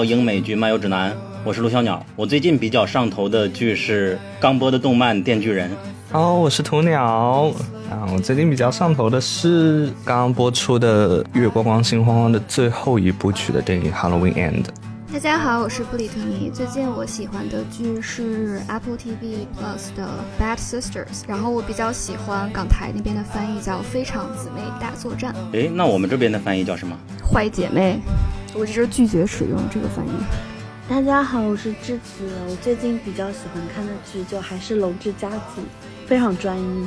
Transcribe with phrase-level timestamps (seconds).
[0.00, 2.02] 到英美剧漫游指南，我是陆小鸟。
[2.16, 5.68] 我最近比较上头的剧是刚播的动漫《电锯人》。
[6.10, 7.04] 好，我是鸵鸟
[7.90, 8.08] 啊。
[8.10, 14.62] 我最近比较上头的是刚刚播出的《月光光心慌慌》的最后一部曲的电影《Halloween End》。
[15.12, 16.50] 大家好，我是布里特尼。
[16.50, 20.08] 最近我喜欢的剧是 Apple TV Plus 的
[20.42, 20.92] 《Bad Sisters》，
[21.26, 26.96] 然后我比较喜欢港台那边的翻译叫《非常姊妹大作战》，诶，那我们这边的翻译叫什么？
[27.30, 28.00] 坏姐妹。
[28.52, 30.10] 我这是拒绝使用这个翻译。
[30.88, 32.28] 大家好，我是智子。
[32.48, 35.36] 我最近比较喜欢看的剧就还是《龙之家族》，
[36.06, 36.86] 非常专一。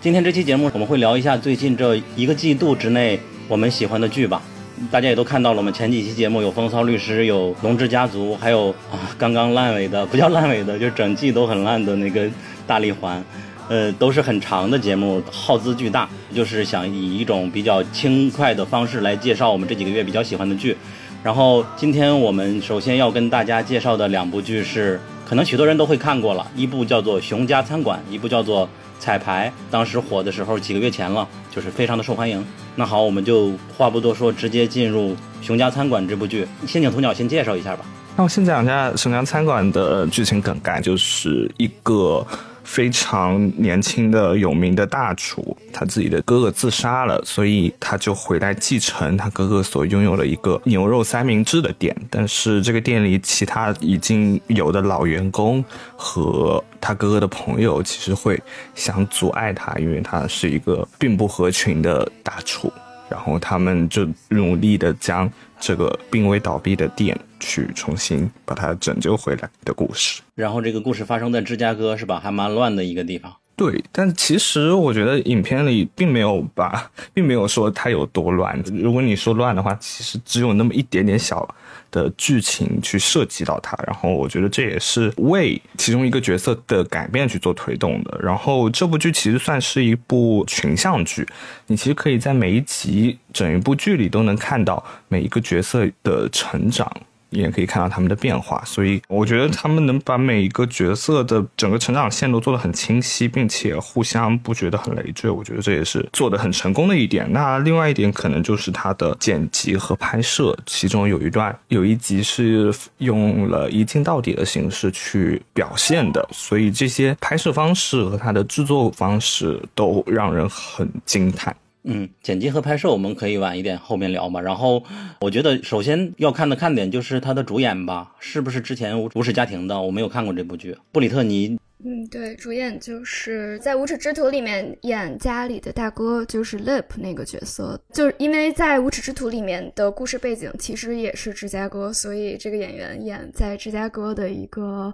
[0.00, 4.42] 今天这期节目我们会聊一下最近这一个季度之内我们喜欢的剧吧。
[4.90, 12.24] 大家也都看到了，我们前几期节目有《风骚律师》，有《龙之家族》，还有啊刚刚烂尾的，不叫烂尾的，就整季都很烂的那个
[12.66, 13.20] 《大力环》。
[13.68, 20.76] 呃，都是很长的节目，耗资巨大，就是想以一种比较轻快的方式来介绍我们这几个月比较喜欢的剧。
[21.22, 28.66] 然后今天我们首先要跟大家介绍的两部剧是，可能许多人都会看过了，一部叫做《熊家餐馆》，一部叫做
[28.98, 29.50] 《彩排》。
[29.70, 32.44] 当时火的时候几个月前了，就是非常的受欢迎。
[32.76, 36.46] 那好，我们就话不多说，直接进入《熊家餐馆》这部剧。
[36.66, 37.86] 先请鸵鸟先介绍一下吧。
[38.16, 42.26] 那我先讲一下《熊家餐馆》的剧情梗概，就是一个。
[42.64, 51.94] 非常年轻的有名的大厨，他自己的哥哥自杀了，所以他就回来继承他哥哥所拥有的一个牛肉三明治的店。
[52.10, 55.64] 但是这个店里其他已经有的老员工
[55.96, 58.42] 和他哥哥的朋友，其实会
[58.74, 62.72] 想阻碍他，因为他是一个并不合群的大厨。
[63.10, 65.30] 然后他们就努力的将
[65.66, 70.20] 这个濒危倒闭的店去重新把它拯救回来的故事。
[70.34, 72.20] 然后这个故事发生在芝加哥，是吧？
[72.22, 73.34] 还蛮乱的一个地方。
[73.56, 78.62] 对，但其实我觉得影片里并没有把，并没有说它有多乱。
[78.74, 81.48] 如果你说乱的话，其实只有那么一点点小
[81.94, 83.78] 的剧情去涉及到它。
[83.86, 88.18] 然后我觉得这也是为其中一个角色的改变去做推动的。
[88.20, 91.24] 然后这部剧其实算是一部群像剧，
[91.68, 96.90] 你其实可以在每一集整一部剧里都能看到每一个角色的成长。
[97.34, 107.30] 也可以看到他们的变化，所以我觉得他们能把每一个角色的整个成长线都做得很清晰，并且互相不觉得很累赘，我觉得这也是做得很成功的一点。
[107.32, 121.54] 那另外一点可能就是它的剪辑和拍摄，其中有一段有一集是用了一镜到底的形式去表现的，所以这些拍摄方式和它的制作方式都让人很惊叹。
[121.86, 124.40] 嗯，剪辑和拍摄我们可以晚一点后面聊嘛。
[124.40, 124.82] 然后
[125.20, 129.78] 我觉得首先要看的看点就是他的主演吧，是不是之前无无耻家庭的？
[129.78, 130.74] 我没有看过这部剧。
[130.90, 137.78] 布里特尼，嗯，对，主演就是在无耻之徒里面演家里的大哥，就是 Lip 那个角色。
[137.92, 144.90] 就是因为在无耻之徒里面的故事背景其实也是芝加哥，所以这个演员演在芝加哥的一个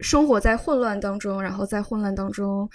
[0.00, 2.68] 生活在混乱当中，然后在混乱当中。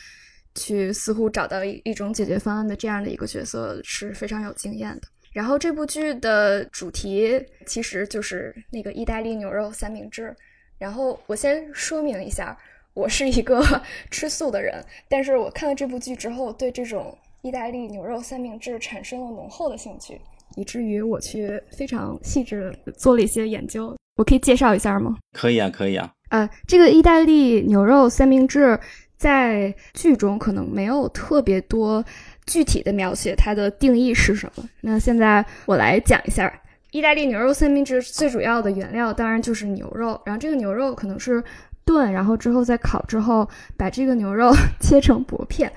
[0.59, 5.07] 去似乎找到一一种解决方案的这样的一个角色是非常有经验的。
[5.31, 10.35] 然后这部剧的主题其实就是那个意大利牛肉三明治。
[10.77, 12.57] 然后我先说明一下，
[12.93, 13.63] 我是一个
[14.11, 20.19] 吃素的人，但是我看了这部剧之后，对这种意大利牛肉三明治产生了浓厚的兴趣，
[20.55, 23.95] 以至于我去非常细致做了一些研究。
[24.17, 25.15] 我可以介绍一下吗？
[25.33, 26.11] 可以啊，可以啊。
[26.29, 28.79] 呃，这个意大利牛肉三明治。
[29.19, 32.03] 在剧中可能没有特别多
[32.47, 34.63] 具体的描写，它的定义是什么？
[34.79, 36.51] 那现在我来讲一下，
[36.91, 41.43] 意大利牛肉三明治最主要的原料当然就是牛肉，然后这个牛肉可能是
[41.83, 45.69] 炖，然后之后再烤之后，把这个牛肉 切成薄片，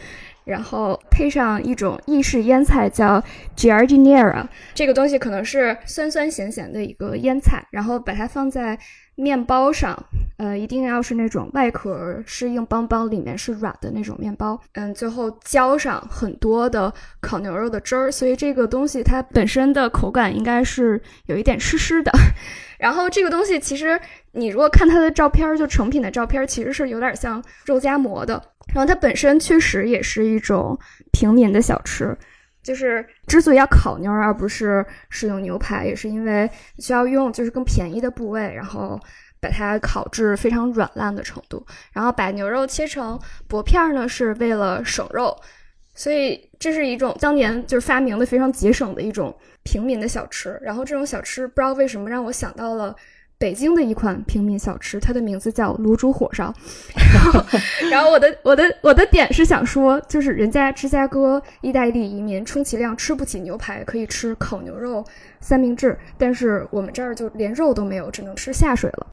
[0.44, 3.20] 然后配上一种意式腌菜叫
[3.56, 8.78] g i a r d i n e r a 这个东西可能是酸酸咸咸的一个腌菜，然后把它放在
[9.14, 9.96] 面包上，
[10.38, 14.58] 呃，一定要是那种外壳是硬邦邦，里面是软的那种面包。
[14.72, 22.10] 嗯，最后浇上很多的烤牛肉的汁儿，所以这个东西它本身的口感应该是有一点湿湿的。
[22.78, 24.00] 然后这个东西其实
[24.32, 28.42] 你如果看它的照片，就成品的照片，其实是有点像肉夹馍的。
[28.74, 30.78] 然后它本身确实也是一种
[31.12, 32.16] 平民的小吃。
[32.62, 36.48] 就是之所以要烤牛而不是使用牛排，也是因为
[36.78, 38.98] 需要用就是更便宜的部位，然后
[39.40, 45.36] 把它烤至非常软烂的程度，然后把牛肉切成薄片儿呢，是为了省肉，
[45.94, 50.58] 所以这是一种当年就是发明的非常节省的一种平民的小吃。
[50.62, 52.94] 然后这种小吃不知道为什么让我想到了。
[53.42, 56.54] 北京的一款平民小吃，它的名字叫卤煮火烧。
[57.12, 57.44] 然后，
[57.90, 65.04] 然后我的我的我的点是想说，就是人家芝加哥意大利移民充其量吃不起牛排，可以吃烤牛肉。
[65.42, 69.08] 三明治，但是我们这儿就连肉都没有，只能吃下水了。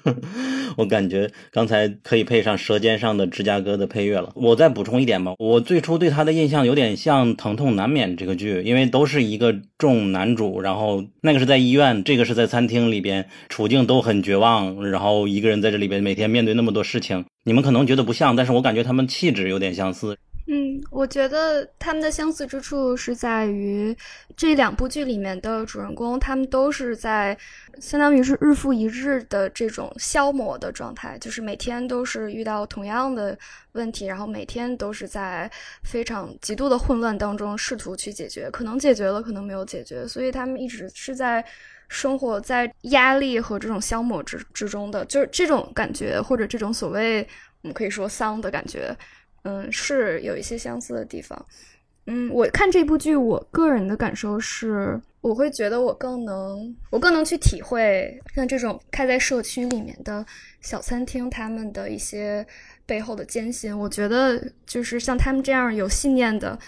[0.76, 4.30] 我感觉刚才可以配上《舌尖上的芝加哥》的配乐了。
[4.34, 17.24] 我再补充一点吧，我最初对他的印象有点像《疼痛难免》这个剧，因为都是一个重男主，然后那个是在医院，这个是在餐厅里边，处境都很绝望，然后一个人在这里边每天面对那么多事情。
[17.44, 20.16] 你们可能觉得不像，但是我感觉他们气质有点相似。
[20.52, 23.96] 嗯，我觉得他们的相似之处是在于
[24.36, 27.38] 这两部剧里面的主人公，他们都是在
[27.78, 33.38] 相当于是日复一日的这种消磨的状态，就是每天都是遇到同样的
[33.74, 35.48] 问题，然后每天都是在
[35.84, 41.44] 非常极度的混乱当中试图去解决，可能解决了，可能没有解决，所以他们一直是在
[41.86, 47.22] 生活在压力和这种消磨之之中的，就是这种感觉或者这种所谓
[47.62, 48.92] 我们可以说丧的感觉。
[49.42, 51.46] 嗯，是有一些相似的地方。
[52.06, 60.24] 嗯，我看这部剧，我个人的感受是，我会觉得我更能，我更能去体会像这种开在社区里面的
[60.60, 62.44] 小餐厅，他们的一些
[62.86, 63.78] 背后的艰辛。
[63.78, 66.58] 我觉得就是像他们这样有信念的，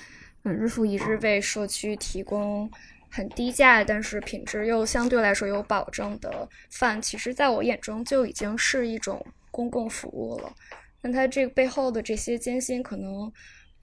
[0.45, 2.71] 嗯，日复一日为社区提供
[3.11, 10.53] 很低价，但是品质又相对来说有保证的饭，其实在我眼中就已经是一种公共服务了。
[11.05, 13.33] 那他这个背后的这些艰辛，可能，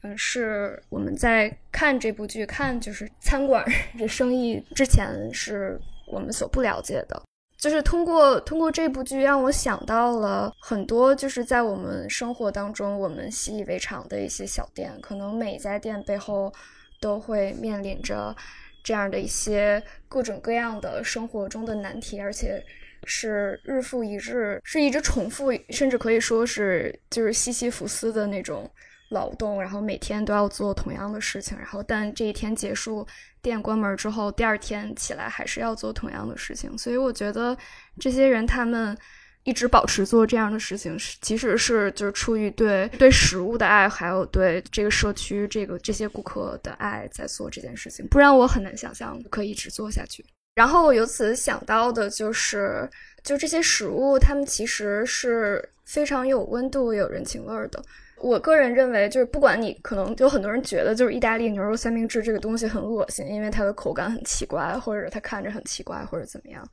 [0.04, 3.66] 嗯，是我们在看这部剧、看就是餐馆
[3.98, 5.78] 这生意之前，是
[6.08, 7.22] 我们所不了解的。
[7.58, 16.54] 就是通过通过这部剧，让我想到了很多，就是在我们生活当中我们习以为常的一些小店，可能每一家店背后
[17.02, 18.34] 都会面临着
[18.82, 22.64] 这样的一些各种各样的生活中的难题，而且。
[23.06, 28.70] 是日复一日，是一直重复，甚至可以说是就是西西弗斯的那种
[29.12, 33.08] 劳动，然后每天都要做同样的事情，然后但这一天结束，
[33.42, 36.78] 店关门之后，第二天起来还是要做同样的事情。
[36.78, 37.58] 所以我觉得
[38.00, 38.96] 这些人他们
[39.44, 50.24] 一直保持做这样的事情，即使是就是出于对对食物的爱，还有对这个社区这个这些顾客的爱在做这件事情，不然我很难想象可以一直做下去。
[50.56, 52.90] 然后我由此想到的就是，
[53.24, 57.82] 就这些食物，它们其实是非常有温度、有人情味儿的。
[58.18, 66.68] 我个人认为，就是不管你可能有很多人觉得，就是意大利牛肉三明治这个东西很恶心，因为它的口感很奇怪，或者它看着很奇怪，或者怎么样。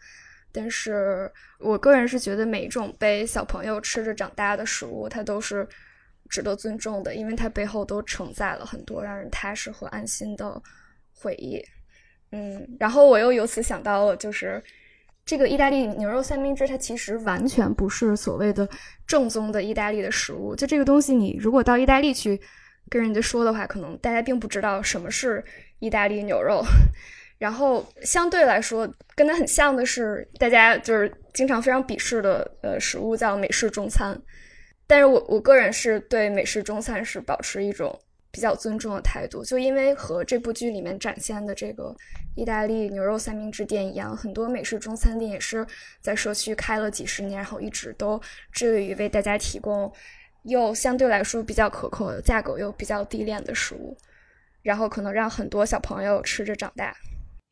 [0.50, 5.64] 但是我个人是觉得，每一种被小朋友吃着长大的食物，它都是
[6.28, 10.60] 值得尊重的，因为它背后都承载了很多让人踏实和安心的
[11.14, 11.64] 回忆。
[12.36, 14.62] 嗯，然后我又由此想到了，就是
[15.24, 18.68] 这个意大利牛肉三明治，它其实完全不是所谓的
[19.06, 20.54] 正宗的意大利的食物。
[20.54, 22.38] 就这个东西，你如果到意大利去
[22.90, 25.42] 跟人家说的话，可能大家并不知道什么是
[25.78, 26.62] 意大利牛肉。
[27.38, 34.20] 然后相对来说，跟它很像的是，大家就是经常非常鄙视的呃食物叫美式中餐。
[34.86, 37.98] 但是我我个人是对美式中餐是保持一种。
[38.36, 41.96] 比较尊重的态度，就因为和这部剧里面展现的这个
[42.34, 45.66] 意大利牛肉三明治店一样，很多美式中餐店也是
[46.02, 48.20] 在社区开了几十年，然后一直都
[48.52, 49.90] 致力于为大家提供
[50.42, 53.96] 又相对来说比较可口、价格又比较低廉的食物，
[54.60, 56.94] 然后可能让很多小朋友吃着长大。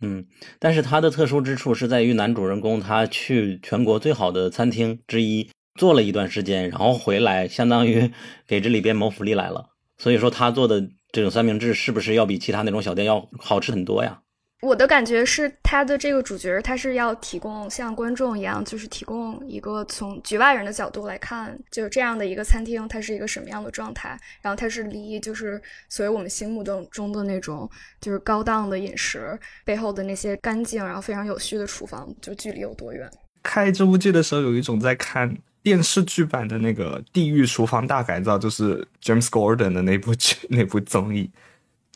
[0.02, 0.22] 嗯，
[0.58, 8.12] 但是它的特殊之处是在于男主人公他去全国最好的餐厅之一做了一段时间，然后回来，相当于
[8.46, 9.70] 给这里边谋福利来了。
[9.98, 10.82] 所以说他做的
[11.12, 14.20] 这种三明治是不是要比其他那种小店要好吃很多呀？
[14.62, 24.18] 我的感觉是他的这个主角他是要提供像观众一样，就是提供一个从局外人的角度来看，就是这样的一个餐厅，它是一个什么样的状态？
[24.40, 25.60] 然后它是离就是
[25.90, 27.68] 所谓我们心目中中的那种
[28.00, 33.06] 就是高档的饮食背后的那些干净然后非常有序的厨房，就距离有多远？
[33.42, 41.28] 开这部剧的时候，有一种在看电视剧版的那个《地狱厨房大改造》，就是 James Gordon 的那部剧 那部综艺。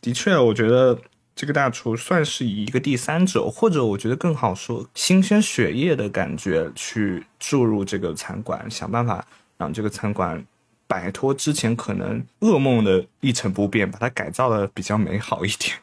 [0.00, 0.98] 的确，我觉得
[1.36, 9.24] 这个大厨算是以一个第三者，或者我觉得更好说新鲜血液的感觉去注入这个餐馆，想办法
[9.58, 10.42] 让这个餐馆
[10.86, 15.76] 摆脱之前可能噩梦的一成不变，把它改造的比较美好一点。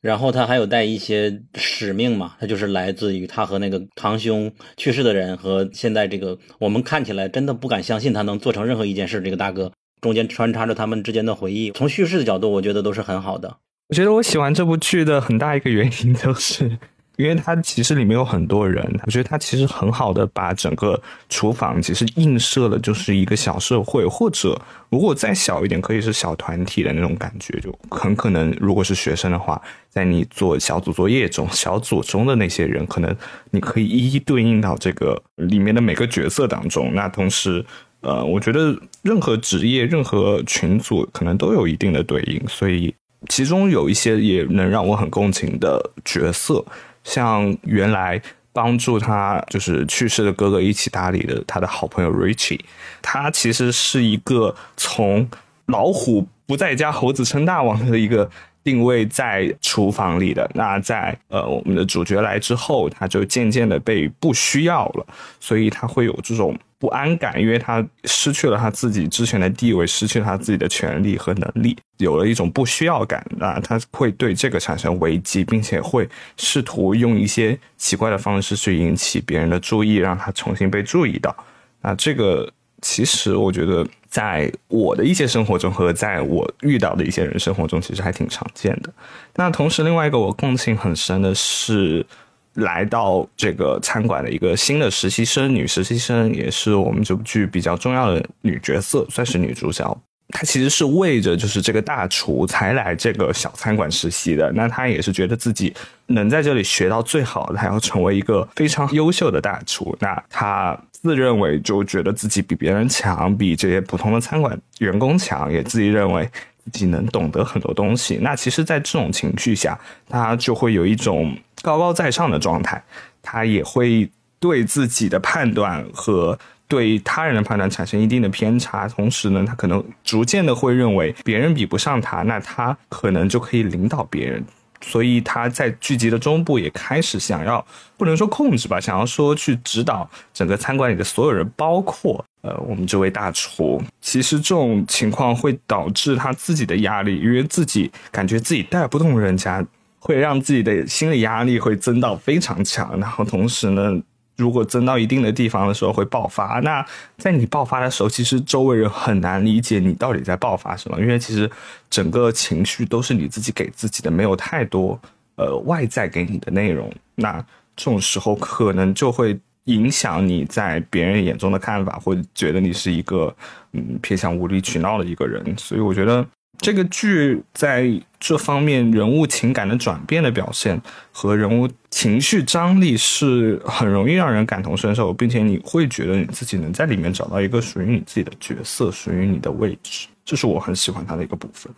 [0.00, 9.20] 然后他还有带一些使命嘛，他就是来自于他和那个堂兄去世的人，和现在这个我们看起来真的不敢相信他能做成任何一件事。
[9.20, 13.56] 这个大哥中间穿插着他们之间的回忆，从叙事的角度，我觉得都是很好的。
[13.88, 16.78] 我觉得我喜欢这部剧的很大一个原因就是。
[17.18, 20.98] 因为它其实里面有很多人，我觉得它其实很好的把整个
[21.28, 24.56] 厨房其实映射了就是一个小社会，或者
[24.88, 29.60] 如果再小一点，可以是小团体的那种感觉，就很可能如果是学生的话，
[29.90, 33.12] 在你做小组作业中，小组中的那些人，可能
[33.50, 36.94] 你可以一一对应到这个里面的每个角色当中。
[36.94, 37.64] 那同时，
[38.00, 38.72] 呃，我觉得
[39.02, 42.94] 任何职业、任何群组可能都有一定的对应，所以
[43.28, 46.64] 其中有一些也能让我很共情的角色。
[47.04, 48.20] 像原来
[48.52, 52.60] 帮助他就是去世的哥哥一起打理的他的好朋友 Richie，
[53.00, 55.28] 他其实是一个从
[55.66, 58.30] 老虎不在家，猴子称大王的一个
[58.64, 60.50] 定位在厨房里的。
[60.54, 65.06] 那在呃我们的主角来之后，他就渐渐的被不需要了，
[65.38, 66.58] 所以他会有这种。
[66.78, 81.34] 不安感，因为他失去了他自己之前的地位，失去了他自己的权利和能力，有了一种不需要感啊，他会对这个产生危机，并且会试图用一些奇怪的方式去引起别人的注意，让他重新被注意到。
[81.80, 82.48] 那这个
[82.80, 88.92] 其实我觉得，在我的一些生活中和在我遇到的一些人生活中，其实还挺常见的。
[89.34, 92.06] 那同时，另外一个我共情很深的是。
[92.54, 99.96] 来到这个餐馆的一个新的实习生，女实习生也是我们这部剧比较重要的女角色，算是女主角。
[100.30, 104.52] 她其实是为着就是这个大厨才来这个小餐馆实习的。
[104.52, 105.72] 那她也是觉得自己
[106.06, 109.96] 能在这里学到最好的，她要成为一个非常优秀的大厨。
[110.00, 116.28] 那她自认为就觉得自己比别人强，比这些普通的餐馆员工强，也自己认为
[116.64, 118.18] 自己能懂得很多东西。
[118.20, 119.78] 那其实，在这种情绪下，
[120.08, 121.34] 她就会有一种。
[121.62, 122.82] 高高在上的状态，
[123.22, 128.86] 他也会对自己的判断和对他人的判断产生一定的偏差。
[128.86, 134.44] 同时呢，他可能逐渐的会认为别人比不上他，那他可能就可以领导别人。
[134.80, 143.82] 所以他在剧集的中部也开始想要，不能说控制吧，想要说去指导整个餐馆里的所有人，包括呃我们这位大厨。
[144.00, 149.66] 其实这种情况会导致他自己的压力，因为自己感觉自己带不动人家。
[150.08, 153.94] 会让自己的心理压力会增到非常强，然后同时呢，
[154.38, 156.60] 如果增到一定的地方的时候会爆发。
[156.60, 156.82] 那
[157.18, 161.50] 在你爆发的时候，其实周围人很难理解你到底在爆发什么，因为其实
[161.90, 164.98] 整个情绪都是你自己给自己的，没有太多
[165.36, 166.90] 呃外在给你的内容。
[167.14, 167.32] 那
[167.76, 173.36] 这种时候可能就会影响你在别人眼中的看法，或者觉得你是一个
[173.74, 175.44] 嗯偏向无理取闹的一个人。
[175.58, 176.26] 所以我觉得。
[176.60, 177.88] 这个剧在
[178.18, 180.80] 这方面人物情感的转变的表现
[181.12, 191.72] 和人物情绪张力是很容易让人感同身受，并且你会觉得你自己能在里面找到一个属于你自己的角色，属于你的位置，这是我很喜欢它的一个部分。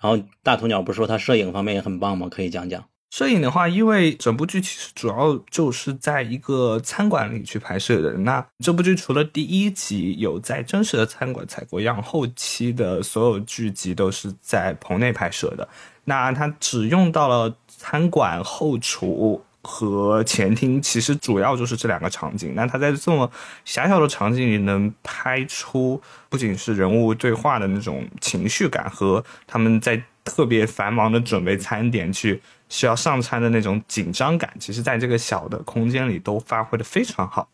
[0.00, 2.28] 然后大鸵鸟不是说他摄影方面也很棒吗？
[2.30, 2.84] 可以讲讲。
[3.10, 8.12] 摄影的话，因为整部剧其实主要就是在一个餐馆里去拍摄的。
[8.18, 15.66] 那这部剧除了第一集有在真实的餐馆采过样，后期的所有剧集都是在棚内拍摄的。
[16.04, 22.54] 那它只用到了餐馆后厨和前厅，其实主要就是这两个场景。
[22.54, 23.30] 那它在这么
[23.64, 32.40] 狭小的场景里能拍出不仅是人物对话的那种情绪感，和他们在特别繁忙的准备餐点去。
[32.70, 37.48] 需要上餐的那种紧张感，其实在这个小的空间里都发挥的非常好。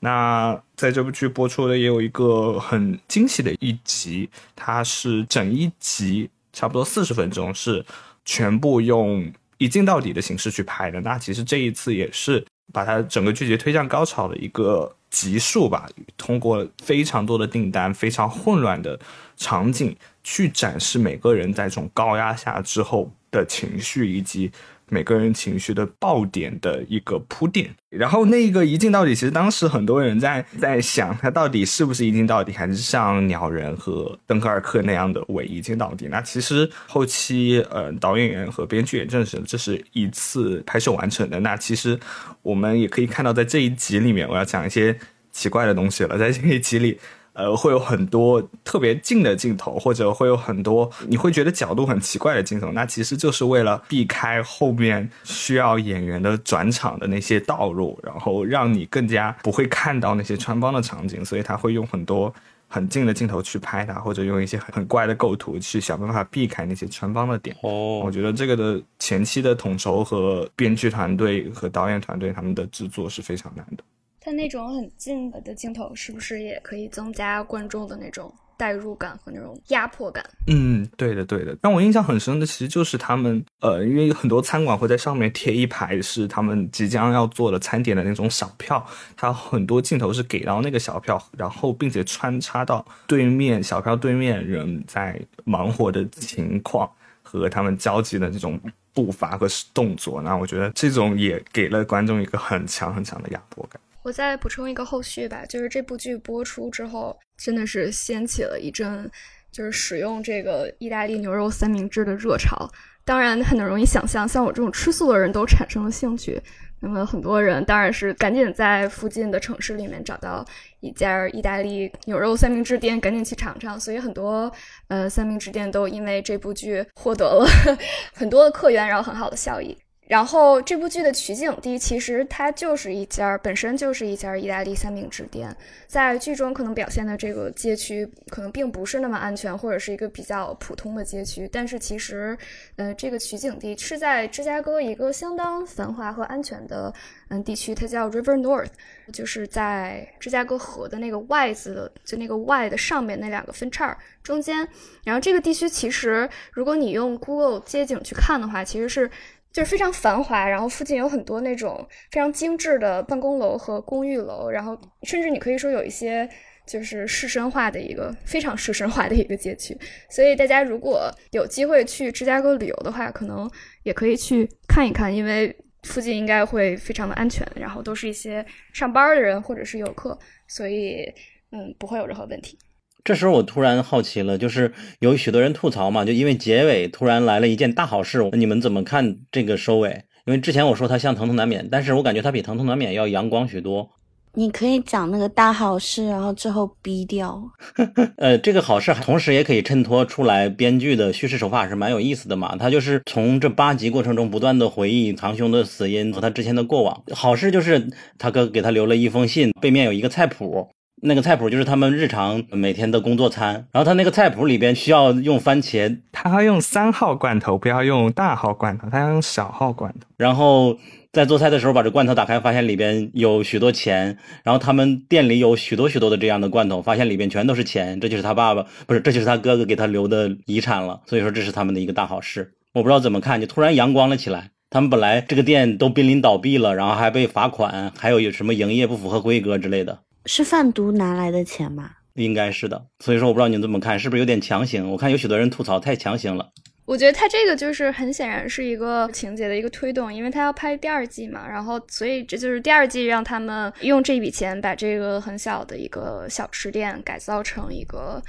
[0.00, 7.82] 那在这部剧播出的也有一个很惊喜的一集，它是整一集差不多四十分钟，是
[8.26, 11.00] 全部用一镜到底的形式去拍的。
[11.00, 18.98] 那其实这一次也是把它整个剧集推向高潮的一个集数吧，通过非常多的订单、非常混乱的
[19.36, 23.10] 场景去展示每个人在这种高压下之后。
[23.30, 24.50] 的情绪以及
[24.90, 27.70] 每个人情绪的爆点的一个铺垫。
[27.90, 36.06] 然后那个一镜到底，其实当时很多人在在想，它到底是不是一镜到底，还是像鸟人和登格尔克那样的伪一镜到底？
[36.08, 41.40] 那其实后期呃导演员和编剧也证实了，这是一次拍摄完成的。
[41.40, 41.98] 那其实
[42.42, 44.98] 我们也可以看到，在这一集里面，我要讲一些
[45.32, 46.98] 奇怪的东西了，在这一集里。
[47.38, 62.34] 呃，会有很多特别近的镜头，或者会有很多你会觉得角度很奇怪的镜头，那其实就是为了避开后面需要演员的转场的那些道路，然后让你更加不会看到那些穿帮的场景，所以他会用很多
[62.66, 67.54] 很近的镜头去拍它，或者用一些很很怪的构图去想办法避开那些穿帮的点。
[67.62, 73.84] 哦，我觉得这个的前期的统筹和编剧团队和导演团队他们的制作是非常难的。
[74.20, 80.24] 它那种很近的镜头，是不是也可以增加观众的那种代入感和那种压迫感？
[80.48, 81.56] 嗯，对的，对的。
[81.62, 88.84] 让我印象很深的，其实就是他们，呃，因为很多餐馆会在上面贴一排是他们即将要做的餐点的那种小票，
[89.16, 96.90] 它很多镜头是给到那个小票，然后并且穿插到对面小票对面人在忙活的情况
[97.22, 98.60] 和他们交集的这种
[98.92, 100.20] 步伐和动作。
[100.20, 103.80] 那我觉得这种也给了观众一个很强很强的压迫感。
[104.02, 109.10] 我再补充一个后续吧，就是这部剧播出之后，真的是掀起了一阵
[109.50, 112.70] 就是使用这个意大利牛肉三明治的热潮。
[113.04, 116.40] 当然，很容易想象，像我这种吃素的人都产生了兴趣。
[116.80, 120.46] 那么很多人当然是赶紧在附近的城市里面找到
[120.78, 123.80] 一家意大利牛肉三明治店，赶紧去尝尝。
[123.80, 124.50] 所以很多
[124.86, 127.46] 呃三明治店都因为这部剧获得了
[128.14, 129.76] 很多的客源，然后很好的效益。
[130.08, 135.54] 然后这部剧的取景地其实它就是一家本身就是一家意大利三明治店，
[135.86, 142.36] 在剧中可能表现的这个街区可能并不是那么安全，或者是一个比较普通的街区，但是其实，
[142.76, 146.90] 呃，这个取景地是在芝加哥一个相当繁华和安全的
[147.28, 148.70] 嗯地区，它叫 River North，
[149.12, 154.66] 就是在芝加哥河的那个 Y 字的就那个 Y 的上面那两个分叉中间。
[155.04, 159.10] 然后这个地区其实如果你用 Google 街景去看的话，其实是。
[159.52, 166.28] 就是非常繁华，然后附近有很多那种非常精致的办公楼和公寓楼，然后甚至你可以说有一些
[166.66, 169.76] 就是市绅化的一个非常市绅化的一个街区。
[170.10, 173.50] 所以大家如果有机会去芝加哥旅游的话，可能
[173.82, 181.12] 也可以去看一看，因为附近应该会非常的安全，然后都是一些上班的人或者是游客，所以
[181.50, 182.58] 嗯不会有任何问题。
[183.04, 190.04] 这时候我突然好奇了，就是有许多人吐槽嘛，就因为结尾突然来了一件大好事，你们怎么看这个收尾？
[190.26, 193.88] 因为之前我说它像《疼痛难免》，但是我感觉它比《疼痛难免》要阳光许多。
[194.34, 197.42] 你可以讲那个大好事，然后之后逼掉。
[198.18, 202.54] 呃，这个好事同时也可以衬托出来编剧的叙事手法是蛮有意思的嘛。
[202.56, 207.02] 他就是从这八集过程中不断的回忆堂兄的死因和他之前的过往。
[207.12, 210.68] 好事就是他哥给他留了一封信，背面有一个菜谱。
[211.00, 220.06] 那个菜谱就是他们日常每天的工作餐，然后他那个菜谱里边需要用番茄，他要用三号罐头，不要用大号罐头，他要用小号罐头。
[220.16, 220.76] 然后
[221.12, 231.00] 在做菜的时候把这罐头打开，发现里边有许多钱，然后他们店里有许多许多的这样的罐头，发现里边全都是钱，这就是他爸爸不是，这就是他哥哥给他留的遗产了。
[231.06, 232.54] 所以说这是他们的一个大好事。
[232.74, 234.50] 我不知道怎么看，就突然阳光了起来。
[234.70, 240.00] 他们本来这个店都濒临倒闭了，然后还被罚款，还有有什么营业不符合规格之类的。
[240.28, 241.90] 是贩毒拿来的钱吗？
[242.14, 244.90] 应该是的，所以说我不知道你怎么看，是不是有点强行？
[244.90, 246.52] 我看有许多人吐槽太强行了。
[246.84, 258.22] 我觉得他这个就是很显然是一个情节的一个推动，因为他要拍第二季嘛，然后所以这就是第二季让他们用这笔钱把这个很小的一个小吃店改造成一个，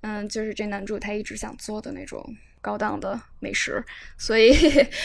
[0.00, 2.24] 嗯，就是这男主他一直想做的那种。
[2.64, 3.84] 高档的美食，
[4.16, 4.56] 所以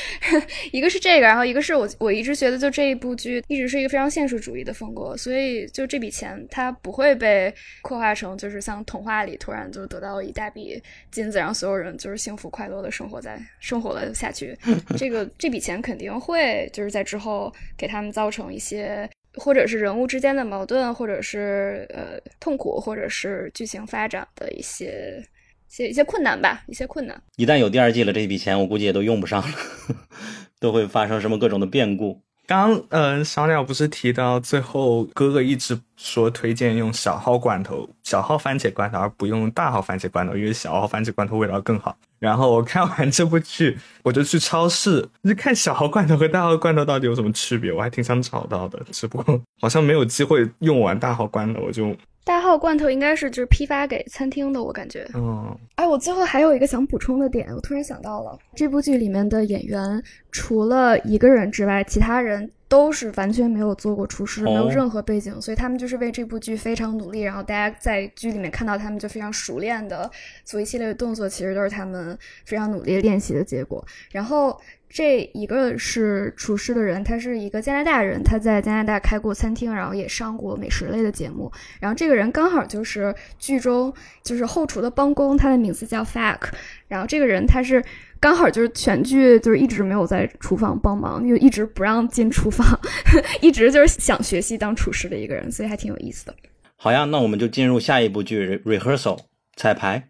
[0.72, 14.58] 一个是这个，然后一个是我我一直觉得就这一部剧一直是一个非常现实主义的风格，所以就这笔钱它不会被刻画成就是像童话里突然就得到一大笔金子，让所有人就是幸福快乐的生活在生活了下去。
[14.98, 25.22] 这个这笔钱肯定会就是在之后给他们造成一些或者是人物之间的矛盾，或者是呃痛苦，或者是剧情发展的一些。
[25.70, 27.22] 些一些困难吧，一些困难。
[27.38, 29.56] 一旦有第二季了，这笔钱我估计也都用不上了，
[30.60, 32.22] 都会发生什么各种的变故。
[32.48, 41.96] 刚嗯，小鸟不是提到最后哥哥一直说推荐用小号罐头、小号番茄罐头，而不用大号番茄罐头，因为小号番茄罐头味道更好。
[42.18, 55.08] 然后我看完这部剧，我就去超市就看小号罐头和大号罐头到底有什么区别，我还挺想找到的，只不过好像没有机会用完大号罐头，我就大号罐头应该是就是批发给餐厅的，我感觉。
[55.16, 67.22] 嗯，哎，我最后还有一个想补充的点，我突然想到了，这部剧里面的演员除了一个人之外，其他人都是完全没有做过厨师，没有哦任何背景，所以他们就是为这部剧非常努力。
[67.22, 70.10] 然后大家在剧里面看到他们就非常熟练的
[70.44, 73.84] 做一系列的动作，其实都是他们非常努力练习的结果。
[74.12, 74.56] 然后
[74.90, 81.52] 这一个是厨师的人，他是一个加拿大人，他在加拿大开过餐厅，然后也上过美食类的节目。
[81.80, 86.40] 然后这个人刚好就是剧中就是后厨的帮工，他的名字叫 Fack。
[86.88, 87.84] 然后这个人他是
[88.20, 92.68] 刚好就是全剧就是一直没有在厨房帮忙，就一直不让进厨房，
[93.42, 96.36] 一直就是想学习当厨师的一个人，所以还挺有意思的。
[96.76, 99.20] 好呀，那我们就进入下一部剧 Re- Rehearsal
[99.56, 100.10] 彩排。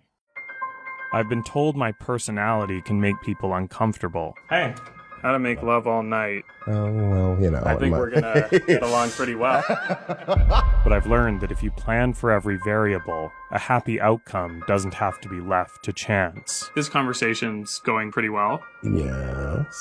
[1.11, 4.35] I've been told my personality can make people uncomfortable.
[4.49, 4.75] Hey,
[5.21, 6.45] how to make love all night.
[6.67, 7.61] Oh, well, you know.
[7.65, 9.63] I think we're gonna get along pretty well.
[9.67, 15.19] but I've learned that if you plan for every variable, a happy outcome doesn't have
[15.21, 16.69] to be left to chance.
[16.75, 19.75] This conversation's going pretty well, Yes.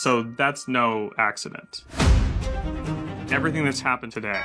[0.00, 1.84] so that's no accident.
[3.32, 4.42] Everything that's happened today,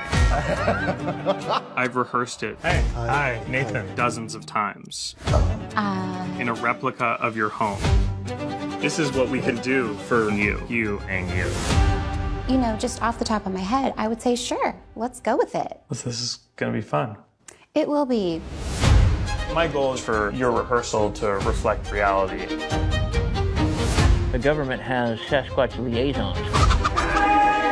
[1.76, 2.58] I've rehearsed it.
[2.62, 3.94] Hey, hi, Nathan.
[3.94, 7.78] Dozens of times uh, in a replica of your home.
[8.80, 11.44] This is what we can do for you, you, and you.
[12.50, 15.36] You know, just off the top of my head, I would say sure, let's go
[15.36, 15.82] with it.
[15.90, 17.18] This is gonna be fun.
[17.74, 18.40] It will be.
[19.52, 22.46] My goal is for your rehearsal to reflect reality.
[24.32, 26.67] The government has Sasquatch liaisons.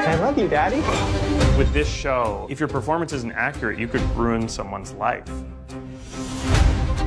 [0.07, 5.29] With this show, if your performance isn't accurate, you could ruin someone's life.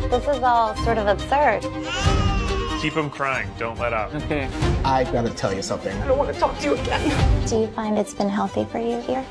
[0.10, 1.62] This is all sort of absurd.
[2.82, 4.14] Keep them crying, don't let up.
[4.16, 4.50] Okay.
[4.84, 5.98] I gotta tell you something.
[5.98, 7.48] I don't want to talk to you again.
[7.48, 9.26] Do you find it's been healthy for you here?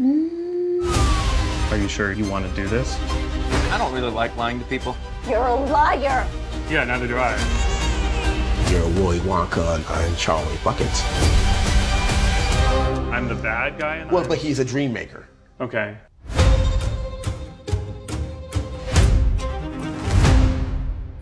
[0.00, 1.70] Mm.
[1.70, 2.98] Are you sure you want to do this?
[3.70, 4.96] I don't really like lying to people.
[5.28, 6.26] You're a liar.
[6.70, 7.36] Yeah, neither do I.
[8.70, 11.02] You're Willy Wonka and Charlie Buckets.
[13.12, 15.28] I'm the bad guy in Well, but he's a dream maker.
[15.60, 15.96] Okay.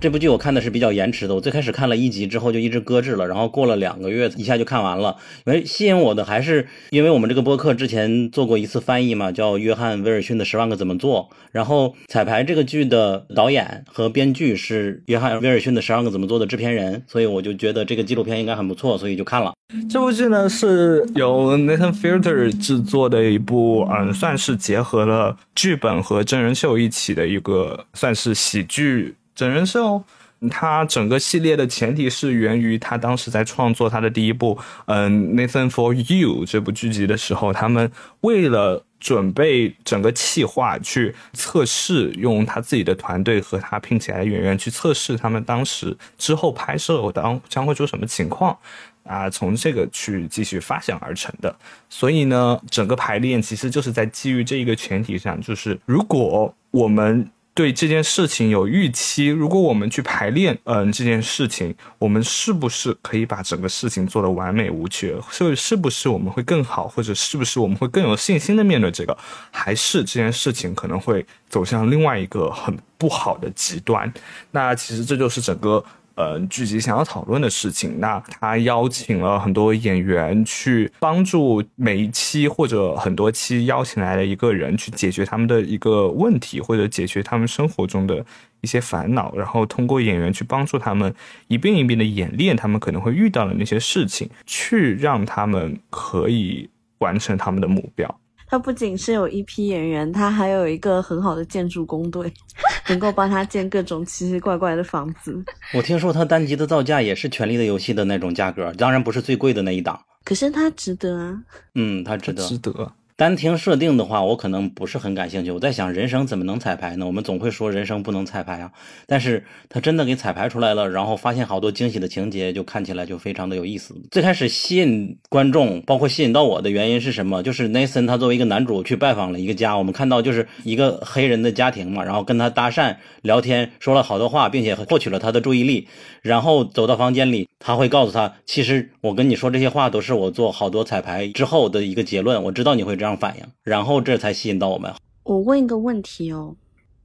[0.07, 5.17] 这部剧我看的是比较延迟的，我最开始看了一集之后就一直搁置了，然后过了两个月一下就看完了。
[5.45, 19.53] 因为吸引我的还是因为我们这个播客之前做过一次翻译嘛，叫约翰威尔逊的《十万个怎么做》，然后彩排这个剧的导演和编剧是约翰威尔逊的《十万个怎么做》的制片人，所以我就觉得这个纪录片应该很不错，所以就看了。
[19.91, 30.03] 这部剧呢是由 Nathan Fielder 制作的一部，嗯，算是结合了剧本和真人秀一起的一个，算是喜剧整人秀。
[30.51, 48.57] 它整个系列的前提是源于他当时在创作他的第一部，嗯，《Nathan for You》这部剧集的时候，他们为了准备整个企划去测试，用他自己的团队和他聘请来的演员去测试他们当时之后拍摄我当将会出什么情况。
[49.05, 51.57] 啊，从这个去继续发想而成的。
[51.89, 65.19] 所以呢，整个排练其实就是在基于这一个前提上，就是如果我们对这件事情有预期，如果我们去排练，嗯，这件事情，我们是不是可以把整个事情做得完美无缺？
[65.31, 69.17] 所以是不是我们会更好，或者是不是我们会更有信心的面对这个？
[69.51, 74.13] 还是这件事情可能会走向另外一个很不好的极端？
[74.51, 75.83] 那其实这就是整个。
[76.17, 88.25] 呃，剧集想要讨论的事情，那他邀请了很多演员去帮助每一期或者很多期邀请来的一个人去解决他们的一个问题，或者解决他们生活中的
[88.63, 91.15] 一些烦恼，然后通过演员去帮助他们
[91.49, 98.19] 一遍一遍的演练他们可能会遇到的那些事情，去让他们可以完成他们的目标。
[98.47, 102.33] 他不仅是有一批演员，他还有一个很好的建筑工队，
[102.89, 105.45] 能够帮他建各种奇奇怪怪的房子。
[105.75, 110.01] 我听说他单集的造价也是《权力的游戏》的那种价格，当然不是最贵的那一档。
[110.25, 111.43] 可是他值得啊！
[111.75, 112.47] 嗯，他值得。
[112.47, 112.93] 值得。
[113.17, 115.51] 单听设定的话，我可能不是很感兴趣。
[115.51, 117.07] 我在想，人生怎么能彩排呢？
[117.07, 118.71] 我们总会说人生不能彩排啊，
[119.07, 123.95] 但是他真的给彩排出来了，然后发现好多惊喜的情节，就看起来就非常的有意思。
[124.11, 127.43] 最开始吸引观众，包括吸引到我的原因是什么？
[127.43, 135.89] 就是 Nathan 他作为一个男主去拜访了一个家，我们看到就是一个黑人的家庭嘛，然后跟他搭讪聊天，说了好多话，并且获取了他的注意力，
[136.21, 144.91] 然后走到房间里，他会告诉他，其实我跟你说这些话都是我做好多彩排之后的一个结论，我知道你会这样反应，然后这才吸引到我们。
[145.25, 146.57] 我问一个问题哦，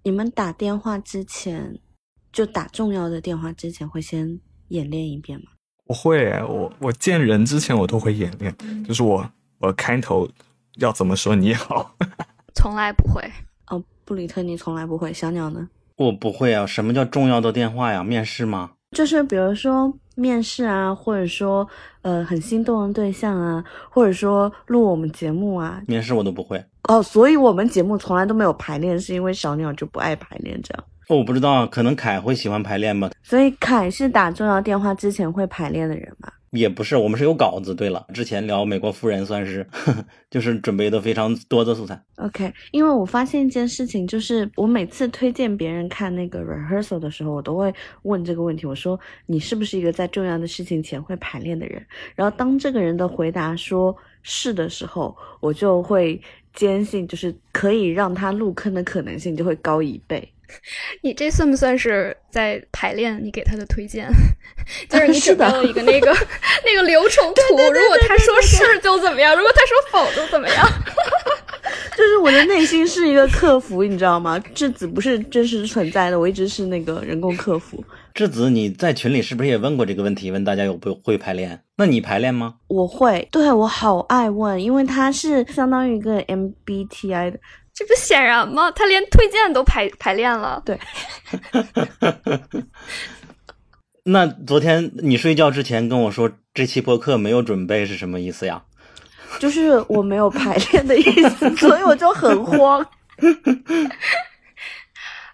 [0.03, 1.77] 你们打电话之前，
[2.31, 5.47] 就打重要的电话之前，会先演练一遍吗？
[5.87, 10.29] 我会，我我见人之前我都会演练，就是我我开头
[10.77, 11.93] 要怎么说你好，
[12.55, 13.21] 从来不会。
[13.67, 15.11] 哦，布里特，你从来不会。
[15.11, 15.67] 小鸟呢？
[15.97, 16.65] 我不会啊。
[16.65, 18.03] 什么叫重要的电话呀？
[18.03, 18.71] 面试吗？
[18.95, 21.67] 就是比如说面试啊，或者说
[22.03, 25.81] 呃很心动的对象啊，或者说录我们节目啊。
[25.87, 26.63] 面试我都不会。
[26.83, 30.83] 哦，所以我们节目从来都没有排练，是因为小鸟就不爱排练这样。
[31.09, 33.09] 我不知道，可能凯会喜欢排练吧。
[33.21, 36.31] 所以凯是打重要电话之前会排练的人吗？
[36.51, 37.73] 也不是，我们是有稿子。
[37.73, 39.65] 对了，之前聊美国夫人算是，
[40.29, 42.01] 就是准备的非常多的素材。
[42.17, 51.81] OK，因为我发现一件事情，就是我每次推荐别人看那个 rehearsal 的时候，我都会问这个问题：我说你是不是一个在重要的事情前会排练的人？
[52.15, 56.21] 然后当这个人的回答说是的时候，我就会
[56.53, 60.27] 坚信，就是可以让他入坑的可能性就会高一倍。
[61.01, 64.07] 你这算不算是在排练你给他的推荐？
[64.89, 66.15] 就是你 准备了一个那个
[66.65, 70.67] 那个流程图，如果他说是就怎么样，如果他说否就怎么样。
[71.95, 74.39] 就是我的内心是一个客服，你知道吗？
[74.55, 77.83] 质子不是真实存在的，我一直是那个人工客服。
[78.13, 80.31] 质子，你在群里是不是也问过这个问题？
[80.31, 81.61] 问大家有不会排练？
[81.77, 82.55] 那你排练吗？
[82.67, 87.39] 我会，对我好爱问，因为他是相当于一个 MBTI 的。
[87.73, 88.69] 这不显然吗？
[88.71, 90.61] 他连推荐都排排练了。
[90.65, 90.79] 对。
[94.03, 98.63] 那昨天你睡觉之前跟我说这期播客没有准备是什么意思呀？
[99.39, 102.85] 就是我没有排练的意思， 所以我就很慌。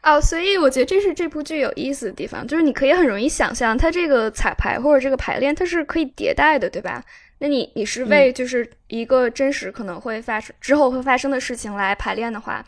[0.04, 7.04] 哦，所以我觉得这是这部剧有意思的地方，就是你可以很容易想象它这个彩排或者这个排练，它是可以迭代的，对吧？
[7.40, 12.66] 那你你是为就是一个真实可能会发生之后会发生的事情来排练的话。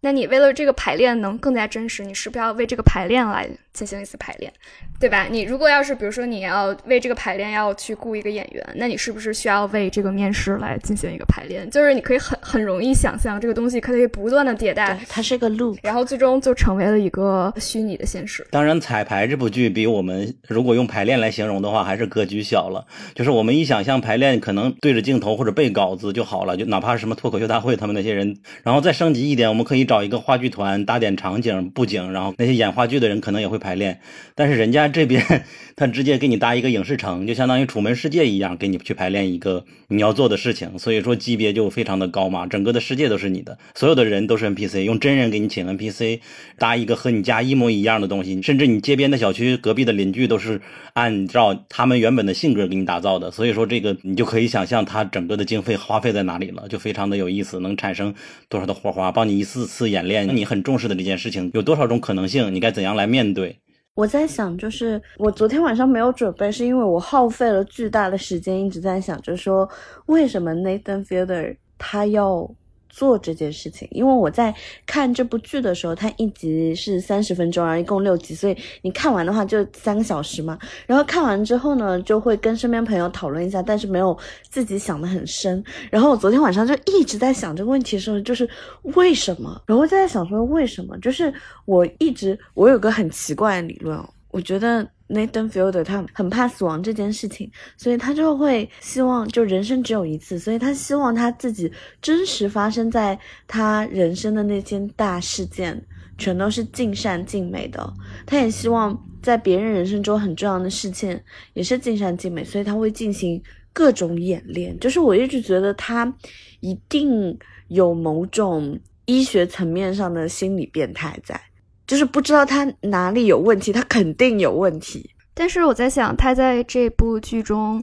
[0.00, 4.52] 那你为了这个排练能更加真实，你是不是要为这个排练来进行一次排练，
[4.98, 5.28] 对吧？
[5.30, 11.70] 你如果要是比如说你要为这个排练要去雇一个演员，那你是不是需要为这个面试来进行一个排练？
[11.70, 18.44] 就是你可以很很容易想象这个东西可以不断的迭代，它是个路，然后最终就成为了一个虚拟的现实。
[18.50, 22.84] 当然，彩排这部剧比我们如果用排练来形容的话，还是格局小了。
[23.14, 34.00] 就是我们一想象排练，可能对着镜头或者背稿子就好了，就哪怕是什么脱口秀大会，他们那些人，然后再升级一点，我们可以找一个话剧团搭点场景布景，然后那些演话剧的人可能也会排排练。
[34.34, 35.44] 但是人家这边
[35.76, 40.78] 他直接给你搭一个影视城，就相当于楚门世界一样，给你去排练一个你要做的事情。
[40.78, 46.20] 所以说级别就非常的高嘛，整个的世界都是你的，所有的人都是 NPC，用真人给你请 NPC
[46.56, 50.60] 搭一个和你家一模一样的东西，甚至你街边的小区隔壁的邻居都是
[50.94, 53.30] 按照他们原本的性格给你打造的。
[53.30, 58.14] 所以说这个你就可以想象他整个的经费花费在哪里了，就非常的有意思，能产生
[58.48, 63.57] 多少的火花，帮你一次次演练你很重视的这件事情有多少种可能性，你该怎样来面对。
[63.98, 69.68] 我在想，就是我昨天晚上没有准备，是因为我耗费了巨大的时间，一直在想，就说
[70.06, 72.48] 为什么 Nathan Fielder 他要。
[72.88, 74.54] 做这件事情，因为我在
[74.86, 80.58] 看这部剧的时候，它一集是三十分钟，然后一共六集，所以你看完的话就三个小时嘛。
[80.86, 84.16] 然后看完之后呢，就会跟身边朋友讨论一下，但是没有
[84.48, 85.62] 自己想的很深。
[85.90, 88.48] 然后我昨天晚上就一直在想这个问题的时候，就是
[88.82, 89.60] 为什么？
[89.66, 90.98] 然后在想说为什么？
[90.98, 91.32] 就是
[91.66, 94.88] 我一直我有个很奇怪的理论哦，我觉得。
[95.10, 101.72] Nathan Fielder 他很怕死亡这件事情，所以他就会希望就人生只有一次，所以他希望他自己
[102.02, 105.82] 真实发生在他人生的那件大事件
[106.18, 107.90] 全都是尽善尽美的。
[108.26, 111.18] 他也希望在别人人生中很重要的事情
[111.54, 114.78] 也是尽善尽美，所以他会进行各种演练。
[114.78, 116.14] 就是我一直觉得他
[116.60, 117.34] 一定
[117.68, 121.40] 有某种医学层面上的心理变态在。
[121.88, 125.10] 就是不知道他哪里有问题，他肯定有问题。
[125.34, 127.82] 但是我在想，他在这部剧中，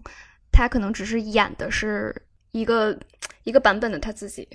[0.49, 2.15] 他可能只是演的是
[2.51, 2.97] 一个
[3.43, 4.47] 一个版本的他自己，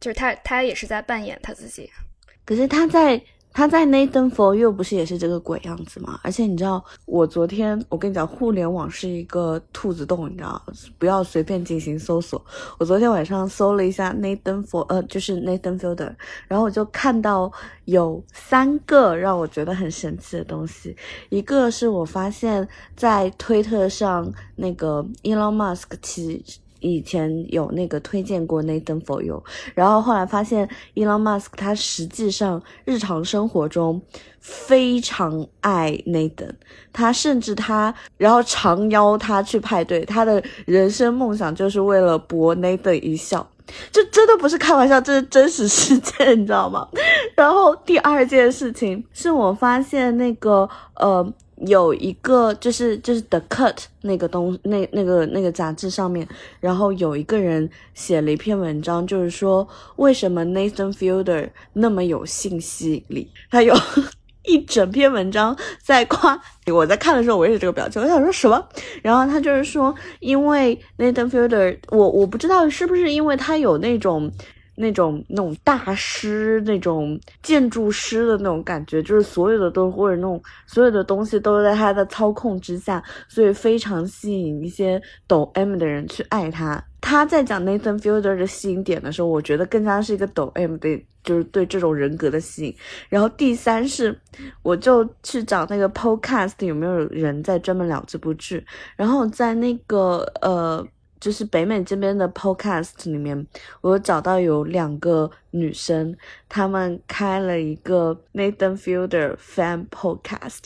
[0.00, 1.88] 就是他他也是在扮演他自己。
[2.44, 3.22] 可是他在。
[3.54, 6.18] 他在 Nathan for You 不是也是这个鬼样子吗？
[6.24, 10.60] 而且你知道，我昨天我跟你讲，互联网是一个兔子洞，你知道，
[10.98, 12.44] 不要随便进行搜索。
[12.80, 16.12] 我昨天晚上搜了一下 Nathan for 呃，就是 Nathan Fielder，
[16.48, 17.50] 然后我就看到
[17.84, 20.96] 有三个让我觉得很神奇的东西。
[21.28, 26.44] 一个是我发现，在推特上那个 Elon Musk 其
[26.84, 29.42] 以前有那个推荐过 Nathan for You，
[29.74, 34.02] 然后后来发现 Elon Musk 他实际上日常生活中
[34.38, 36.50] 非常爱 Nathan，
[36.92, 43.48] 他甚至他然后常邀他去派对，他的人生梦想就是为了博 Nathan 一笑，
[43.90, 46.86] 这真的不是开玩笑，这是真实事件，你知道吗？
[47.34, 51.32] 然后第二件事情是我发现那个呃。
[51.66, 56.26] 有一个就是就是 The Cut 那个东那那个那个杂志上面，
[56.60, 63.74] 然后有一个人写了一篇文章，就是说为什么 Nathan Fielder 那么有性吸引力，他有。
[64.46, 68.62] 一整篇文章在夸，我在看的时候我也是这个表情，我想说什么？
[69.02, 74.30] 然后他就是说，因为 Nathan Fielder，我我不知道是不是因为他有那种
[74.76, 86.82] 那种那种大师那种建筑师的那种感觉，就是所有的都或者那种所有的东西都在他的操控之下，所以非常吸引一些抖 M 的人去爱他。
[87.00, 92.74] 他在讲 Nathan Fielder 的吸引点的时候，我觉得更加是一个抖 M 的，就是对这种人格的吸引。
[93.10, 94.18] 然后第三是，
[94.62, 98.64] 我就去找那个 Podcast 有没有人在专门聊这部剧。
[98.96, 100.82] 然后在那个呃，
[101.24, 103.46] 就是北美这边的 Podcast 里面，
[103.80, 106.14] 我找到有两个女生，
[106.50, 110.58] 她们开了一个 Nathan Fielder Fan Podcast，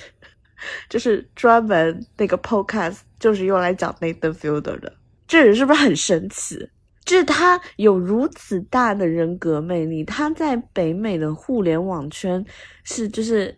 [0.90, 4.92] 就是专门那个 Podcast 就是用来讲 Nathan Fielder 的。
[5.28, 6.68] 这人是不是很神奇？
[7.04, 12.44] 就是他有如此大的人格魅力，他在北美的互联网圈
[12.82, 13.56] 是就是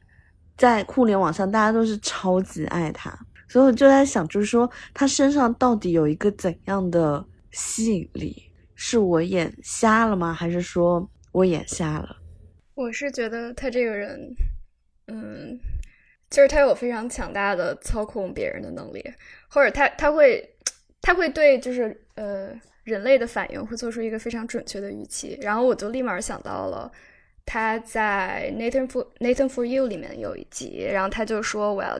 [0.58, 3.18] 在互联网上大家都是超级爱他，
[3.50, 8.42] 所以我就在想，就是说他身上到底有一个怎样的吸引力？
[8.74, 10.32] 是我眼瞎了吗？
[10.32, 12.16] 还是说我眼瞎了？
[12.74, 14.34] 我是觉得他这个人，
[15.08, 15.58] 嗯，
[16.30, 19.04] 就是他有非常强大的操控别人的能力，
[19.48, 20.48] 或者他他会。
[21.02, 22.50] 他会对就是呃
[22.84, 26.92] 人类的反应会做出一个非常准确的预期，然后我就立马想到了
[27.46, 31.98] 他在 Nathan for Nathan for You 里面有一集，然后他就说我要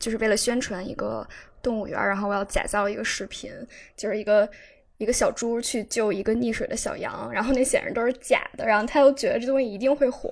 [0.00, 1.24] 就是为了宣传一个
[1.62, 3.52] 动物园，然后我要假造一个视频，
[3.96, 4.48] 就是一个
[4.98, 10.28] 一个小猪去救一个溺水的小羊，然后那显然都是假的，然后他又觉得这东西一定会火。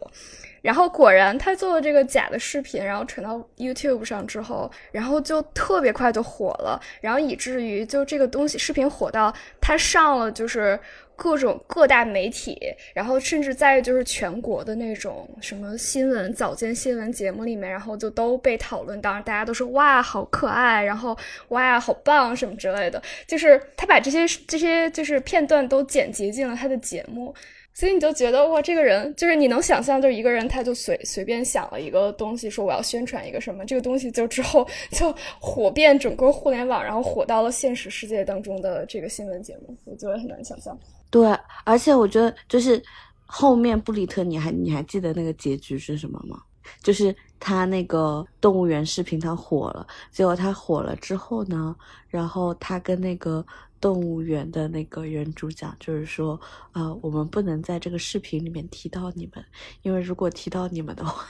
[0.60, 10.78] 然后果然，他做了这个假的视频，然后传到 YouTube 上之后，然后就特别快就火了，然后以至于就这个东西视频火到他上了就是
[11.18, 12.56] 各种各大媒体，
[12.94, 27.34] 然后甚至在就是全国的那种什么新闻早间新闻节目里面，然后就都被讨论到，大家都说哇好可爱，然后哇好棒什么之类的，就是他把这些这些就是片段都剪辑进了他的节目。
[27.74, 40.76] 所以你就觉得哇，这个人就是你能想象，就是一个人，他就随随便想了一个东西，说我要宣传一个什么，这个东西就之后就火遍整个互联网，然后火到了现实世界当中的这个新闻节目，我觉得很难想象。
[41.10, 42.82] 对，而且我觉得就是
[43.26, 46.40] 后面布里特，你还你还记得那个结局是什么吗？
[46.82, 51.74] 就是他那个动物园视频他火了，结果他火了之后呢，
[52.08, 53.44] 然后他跟那个。
[53.80, 56.40] 动物园的那个原主讲，就是说，
[56.72, 59.44] 呃，我们不能在这个视频里面提到你们，
[59.82, 61.24] 因为如果提到你们的话，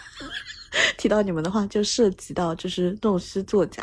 [0.96, 3.82] 提到你们的话，就涉及到就是弄虚作假。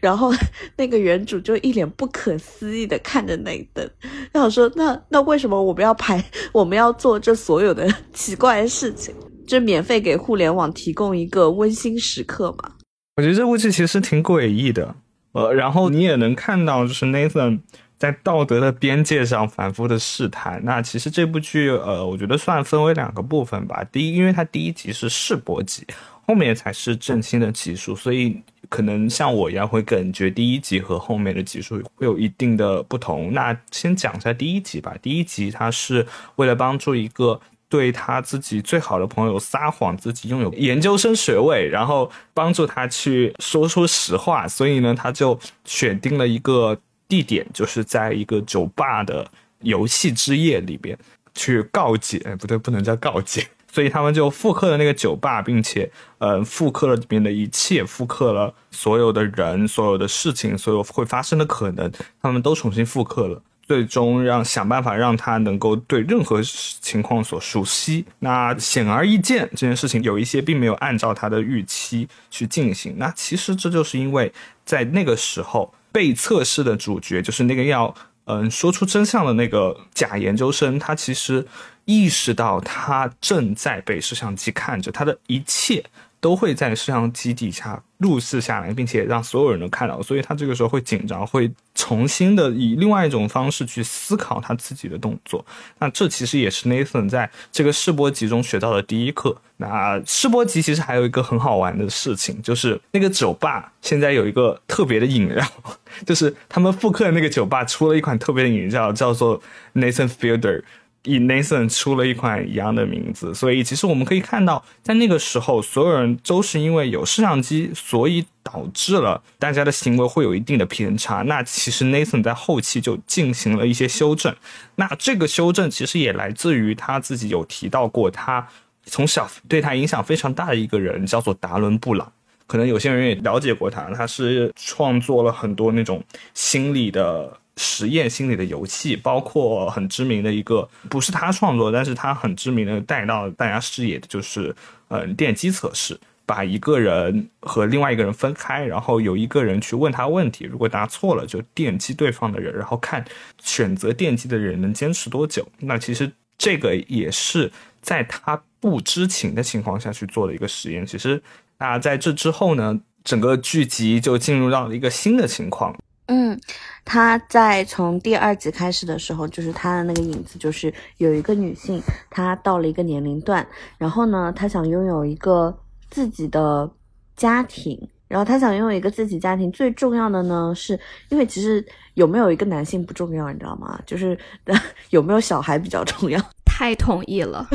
[0.00, 0.32] 然后
[0.76, 3.88] 那个原主就一脸不可思议的看着那一灯，
[4.32, 9.14] 然后说：“那那为什么我们要拍，我们要做这所有的 奇怪的事情？
[9.46, 12.72] 就免费给互联网提供一个温馨时刻嘛？”
[13.16, 14.94] 我觉得这部剧其实挺诡异的，
[15.32, 17.60] 呃，然后你也能看到，就是 Nathan。
[18.00, 20.58] 在道德的边界上反复的试探。
[20.64, 23.84] 那其实这部剧，呃，我觉得算分为两个部分吧。
[23.92, 25.86] 第一，因为它第一集是试播集，
[26.26, 33.34] 后面才是正新的集数，所以可能像我一样会感觉第一集和后面的集数会有一定的不同。
[33.34, 34.96] 那先讲一下第一集吧。
[35.02, 46.78] 第一集它是为了帮助一个对他自己最好的朋友撒谎，自己拥有研究生学位，然后帮助他去说出实话，所以呢，他就选定了一个。
[47.10, 49.28] 地点就是在一个酒吧的
[49.62, 50.96] 游戏之夜里边
[51.34, 61.90] 去告解，不对，不能叫告解，所以他们就复刻了那个酒吧，并且，呃，复刻了里面的一切，复刻了所有的人、所有的事情、所有会发生的可能，
[62.22, 68.04] 他们都重新复刻了，最终让想办法让他能够对任何情况所熟悉。
[68.20, 72.94] 那显而易见，这件事情有一些并没有按照他的预期去进行。
[72.98, 74.32] 那其实这就是因为
[74.64, 75.74] 在那个时候。
[75.92, 81.46] 被测试的主角就是那个要嗯说出真相的那个假研究生，他其实
[81.84, 85.84] 意识到他正在被摄像机看着，他的一切。
[86.20, 95.44] 都会在摄像机底下录制下来，并且让所有人都看到，所以他这个时候会紧张，会重新的以另外一种方式去思考他自己的动作。
[95.78, 99.36] 那这其实也是 Nathan 在这个试播集中学到的第一课。
[99.56, 105.46] 那试播集其实还有一个很好玩的事情，就是那个酒吧现在有一个特别的饮料，
[106.06, 109.42] 就是他们复刻的那个酒吧出了一款特别的饮料，叫做
[109.74, 110.62] Nathan Fielder
[111.04, 121.22] 以 Nathan 出了一款一样的名字，所以其实我们可以看到，在那个时候，所有人都是因为有摄像机，所以导致了大家的行为会有一定的偏差。
[121.22, 124.34] 那其实 Nathan 在后期就进行了一些修正，
[124.74, 128.46] 那这个修正其实也来自于他自己有提到过，他
[128.84, 132.12] 从小对他影响非常大的一个人叫做达伦布朗，
[132.46, 137.38] 可能有些人也了解过他，他是创作了很多那种心理的。
[137.62, 144.56] 实验心理的游戏，包括很知名的一个，不是他创作，但是他很知名的带到大家视野的就是，
[144.88, 153.04] 嗯，电击测试，把一个人和另外一个人分开，然后有一个人去问他问题，如果答错了就电击对方的人，然后看
[153.42, 155.46] 选择电击的人能坚持多久。
[155.58, 157.52] 那其实这个也是
[157.82, 160.86] 在他不知情的情况下去做的一个实验。
[160.86, 161.22] 其实，
[161.58, 165.76] 那在这之后呢，整个剧集就进入到了一个新的情况。
[166.12, 166.36] 嗯，
[166.84, 171.80] 他在从第二集开始的时候，就是他的那个影子，就是有一个女性，
[172.10, 173.46] 她到了一个年龄段，
[173.78, 175.56] 然后呢，她想拥有一个
[175.88, 176.68] 自己的
[177.16, 180.76] 家庭，然后她想拥有一个自己家庭，最重要的呢，是
[181.10, 183.80] 因为其实有没有一个男性不重要，你知道吗？
[183.86, 184.18] 就是
[184.90, 186.20] 有没有小孩比较重要。
[186.44, 187.46] 太同意了，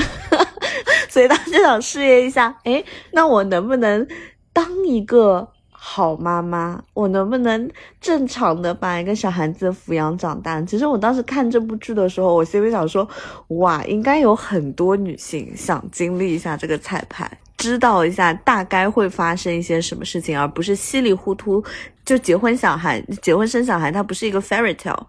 [1.09, 2.81] 所以他就想试验一下，哎，
[3.11, 4.07] 那我能不能
[4.53, 5.51] 当一个？
[5.88, 7.69] 好妈妈，我能不能
[8.01, 10.59] 正常的把一个小孩子抚养长大？
[10.63, 13.07] 其实我当时看这部剧的时候，我心里想说，
[13.49, 21.63] 哇，应该有很多女性想经历一下这个彩排，知道一下大概会发生一些什么事情，而不是稀里糊涂
[22.03, 25.05] 就结婚小孩、结婚生小孩，它不是一个 fairy tale。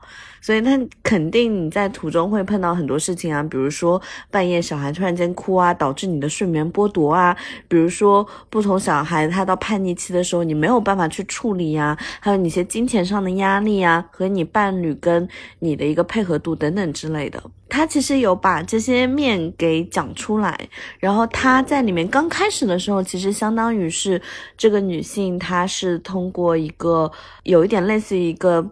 [0.46, 7.36] 所以，他肯定你在途中会碰到很多事情啊，比如说半夜小孩突然间哭啊，导致你的睡眠剥夺啊；
[7.66, 15.28] 比如说不同小孩他到叛逆期的时候，你没有办法去处理呀；还有你些金钱上的压力啊，和你伴侣跟
[15.58, 17.42] 你的一个配合度等等之类的。
[17.68, 20.56] 他其实有把这些面给讲出来，
[21.00, 24.22] 然后他在里面刚开始的时候，其实相当于是
[24.56, 27.10] 这个女性，她是通过一个
[27.42, 28.64] 有一点类似于一个。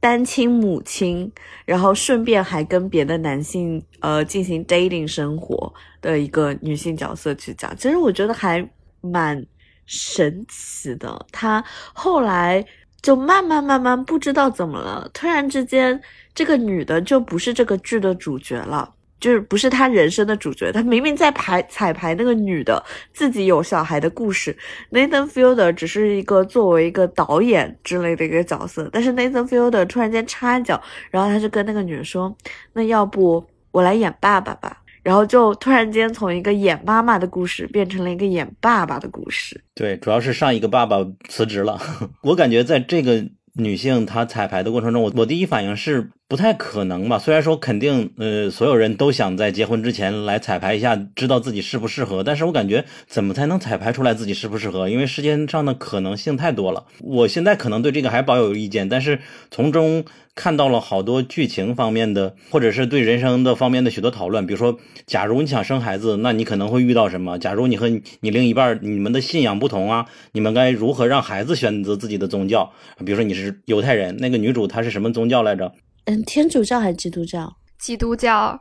[0.00, 1.30] 单亲母亲，
[1.66, 8.66] 然后顺便还跟别的男性呃进行 dating 生活的一个女性角色去讲，其实我觉得还
[9.02, 9.44] 蛮
[9.84, 11.26] 神奇的。
[11.30, 12.64] 她后来
[13.02, 16.00] 就慢慢慢慢不知道怎么了，突然之间
[16.34, 18.94] 这个女的就不是这个剧的主角了。
[19.20, 24.56] 就是不是他人生的主角，他明明在排彩排那个女的自己有小孩的故事
[24.90, 32.34] ，Nathan Fielder 只是一个作为一个导演之类的一个角色，但是 Nathan Fielder 突然间插一脚，然后他就跟那个女的说
[32.72, 39.60] ：“那要不我来演爸爸吧？”然后就突然间从一个演妈妈的故事变成了一个演爸爸的故事。
[39.74, 40.96] 对，主要是上一个爸爸
[41.28, 41.78] 辞职了，
[42.24, 43.26] 我感觉在这个。
[43.54, 47.18] 女性她彩排的过程中，我我第一反应是不太可能吧？
[47.18, 54.88] 虽然说肯定，呃，所有人都想在结婚之前来彩排一下，知道自己适不适合，但是我感觉怎么才能彩排出来自己适不适合？
[54.88, 56.84] 因为时间上的可能性太多了。
[57.00, 59.18] 我现在可能对这个还保有意见，但是
[59.50, 60.04] 从中。
[60.36, 64.46] 看到了好多剧情方面的，或者是对人生的方面的许多讨论。
[64.46, 67.38] 比如说，假如你想生孩子，那你可能会遇到什么？
[67.38, 72.72] 假如你和你另一半你们的信仰不同啊，你们该如何让孩子选择自己的宗教？
[73.04, 75.72] 比如说你是犹太人，那个女主她是什么宗教来着？
[76.04, 77.56] 嗯，天主教还是基督教？
[77.78, 78.60] 基督教，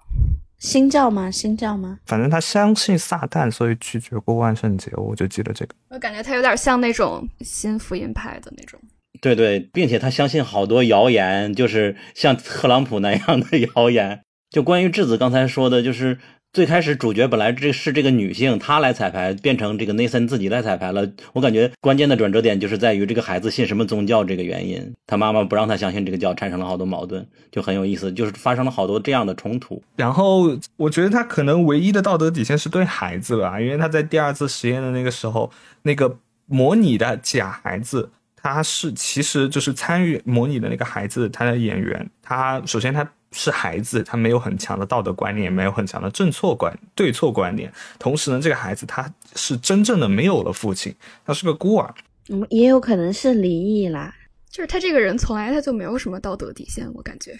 [0.59, 1.29] 新教吗？
[1.31, 1.99] 新教吗？
[2.05, 4.91] 反正他相信撒旦，所以拒绝过万圣节。
[4.95, 5.75] 我就记得这个。
[5.89, 8.79] 我感觉他有点像那种新福音派的那种。
[9.21, 14.21] 对对，并且他相信好多谣言，就是像特朗普那样的 谣言。
[14.49, 16.17] 就关于质子刚才说的，就是
[16.51, 21.07] 最开始主角本来这是这个女性，她来彩排，变成这个内森自己来彩排了。
[21.33, 29.79] 我感觉关键的转折点就是在于这个孩子信什么宗教这个原因，他妈妈不让他相信这个教，产生了好多矛盾，就很有意思，就是发生了好多这样的冲突。
[29.95, 35.51] 然后我觉得他可能唯一的道德底线是对孩子吧，因为他在第二次实验的那个时候，
[35.83, 38.09] 那个模拟的假孩子。
[38.41, 47.71] 他是其实就是参与模拟的那个孩子，他的演员，他首先他是孩子，他没有很强的道德观念，没有很强的正错观对错观念。
[47.97, 50.93] 同时呢，这个孩子他是真正的没有了父亲，
[51.25, 51.93] 他是个孤儿。
[52.29, 54.13] 嗯，也有可能是离异啦。
[54.51, 57.35] 就是他这个人从来他就没有什么道德底线，我感觉。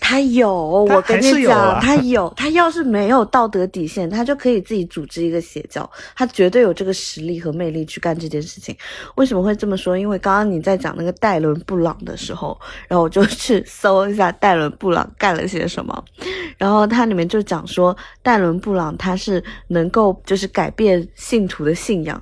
[0.00, 2.32] 他有，我跟你讲，他有。
[2.36, 8.76] 他要是没有道德底线，他就可以自己组织一个邪教，他绝对有这个实力和魅力去干这件事情。
[9.14, 9.96] 为什么会这么说？
[9.96, 12.58] 因为刚刚你在讲那个戴伦布朗的时候，
[12.88, 16.04] 然后我就去搜一下戴伦布朗干了些什么，
[16.58, 22.20] 然后它里面就讲说，戴伦布朗他是能够就是改变信徒的信仰。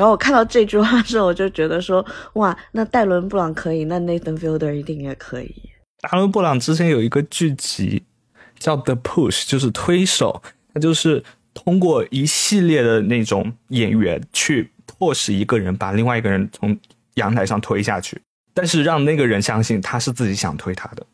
[0.00, 5.54] 然后我看到这句话的时候，我就觉得说，哇，那戴伦布朗可以，那 Nathan Fielder 一定也可以。
[6.00, 8.02] 达伦布朗之前有一个剧集
[8.58, 10.42] 叫 The Push，就是推手，
[10.72, 11.22] 他就是
[11.52, 16.74] 通过一系列的那种演员去迫使一个人把另外一个人从
[17.16, 18.18] 阳台上推下去，
[18.54, 21.06] 但是让那个人相信他是自己想推他的。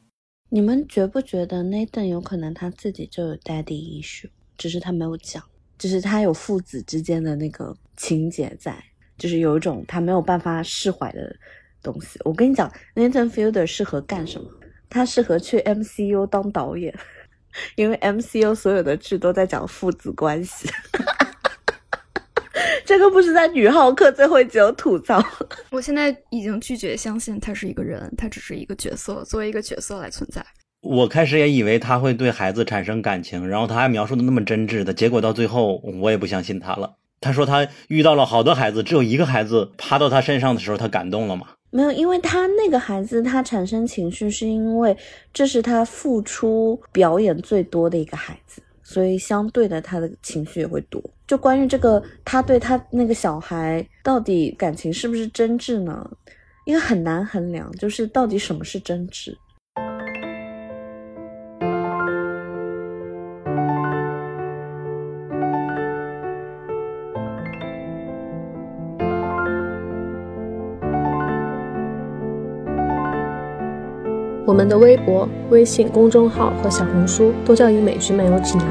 [0.48, 5.42] 你们觉不觉得 Nathan 有可能他自己就有 daddy issue，只是他没有讲，
[5.78, 8.76] 就是他有父子之间的那个情节在，
[9.18, 11.34] 就是有一种他没有办法释怀的
[11.82, 12.18] 东西。
[12.24, 14.50] 我跟你讲，Nathan Fielder 适合干什么？
[14.88, 16.94] 他适合去 MCU 当导演，
[17.76, 20.68] 因为 MCU 所有的剧都在讲父子关系。
[22.86, 25.20] 这个不是在女浩克最后一集有吐槽。
[25.70, 30.44] 我现在已经拒绝相信他是一个人，他只是一个角色，作为一个角色来存在。
[30.86, 36.94] 我开始也以为他会对孩子产生感情，然后他还描述的那么真挚的，结果到最后我也不相信他了。
[37.20, 41.48] 他说他遇到了好多孩子，只有一个孩子趴到他身上的时候，他感动了吗？
[41.70, 44.96] 没有，因为他那个孩子他产生情绪，是因为
[45.32, 48.62] 这是他付出表演最多的一个孩子。
[48.82, 51.02] 所以相对的，他的情绪也会多。
[51.26, 56.08] 就关于这个，他对他那个小孩到底感情是不是真挚呢？
[56.66, 59.34] 因为很难衡量，就是到底什么是真挚。
[74.56, 78.66] 我们的微博、微信公众号和小红书都叫英美剧漫游指南。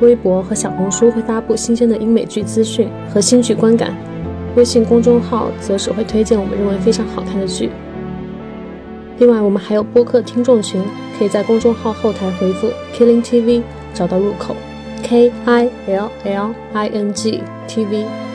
[0.00, 3.94] 微博和小红书会发布新鲜的英美剧资讯和新剧观感，
[4.56, 7.70] 微信公众号则只会推荐我们认为非常好看的剧。
[9.18, 10.82] 另外，我们还有播客听众群，
[11.16, 13.62] 可以在公众号后台回复 “Killing TV”
[13.94, 14.56] 找到入口
[15.04, 18.25] ，K I L L I N G T V。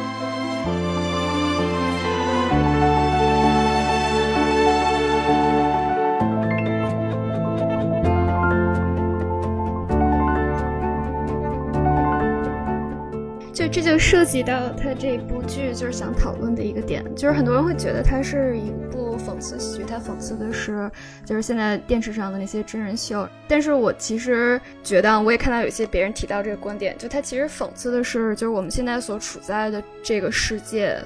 [14.01, 20.89] 涉及到他这部剧就是想讨论的一个点，就是很多人会觉得它是一部讽刺喜剧，它讽刺的是
[21.23, 23.29] 就是现在电视上的那些真人秀。
[23.47, 30.97] 但是我其实觉得，我也看到有些别人提到这个观点，就它其实讽刺的是，就是我们现在所处在的这个世界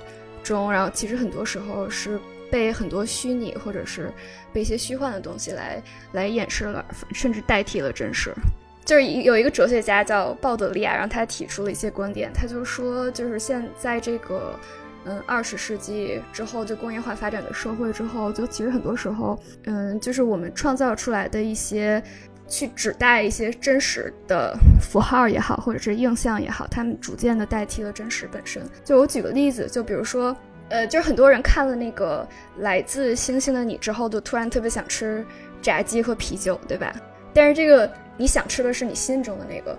[0.41, 2.17] 中，然后其实很多时候是
[2.49, 4.09] 被很多虚拟或者是
[4.53, 5.83] 被一些虚幻的东西来
[6.13, 6.83] 来掩饰了，
[7.13, 8.33] 甚至代替了真实。
[8.86, 14.57] 就是有一个哲学家叫鲍德利亚，然后他提出了一些观点，他就说，就是现在这个，
[15.05, 22.01] 嗯，二十世纪之后，就工业化发展的社会之后，就其实很多时候，嗯，就是我们创造出来的一些，
[22.47, 28.61] 去指代一些真实的符号也好，或者是印象也好，他们逐渐的代替了真实本身。
[28.83, 30.36] 就我举个例子，就比如说，
[30.69, 32.27] 呃，就是很多人看了那个
[32.61, 35.25] 《来自星星的你》之后，就突然特别想吃
[35.59, 36.93] 炸鸡和啤酒，对吧？
[37.36, 37.88] 但是这个。
[38.17, 39.77] 你想吃的是你心中的那个，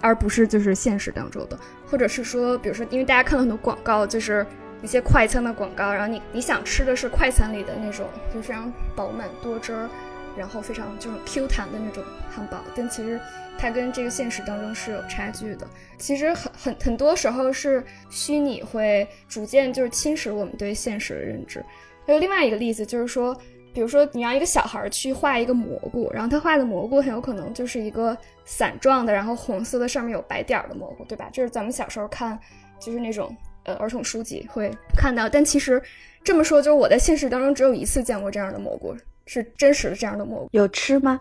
[0.00, 4.46] 而不是就是现实当中的，或者是说，比如说，因为大家看到很多广告，就是
[4.80, 9.90] 一些快餐的广告，然后你你想吃的是快餐里的那种，就非常饱满多汁儿，
[10.34, 13.20] 然后非常就是 Q 弹的那种汉堡，但其实
[13.58, 15.68] 它跟这个现实当中是有差距的。
[15.98, 21.62] 其实很很很多时候是虚拟会逐渐就是侵蚀我们对现实的认知。
[22.06, 23.38] 还有另外一个例子就是说。
[23.72, 31.28] 比如说，你让一个小孩去画一个蘑菇，然后他画的蘑菇很有可能就是一个伞状的，然后红色的，上面有白点儿的蘑菇，对吧？
[31.32, 32.38] 这是咱们小时候看，
[32.80, 35.28] 就是那种呃儿童书籍会看到。
[35.28, 35.80] 但其实
[36.24, 38.96] 这么说，就是我在现实当中只有一次见过这样的蘑菇，
[39.26, 40.48] 是真实的这样的蘑菇。
[40.52, 41.20] 有吃吗？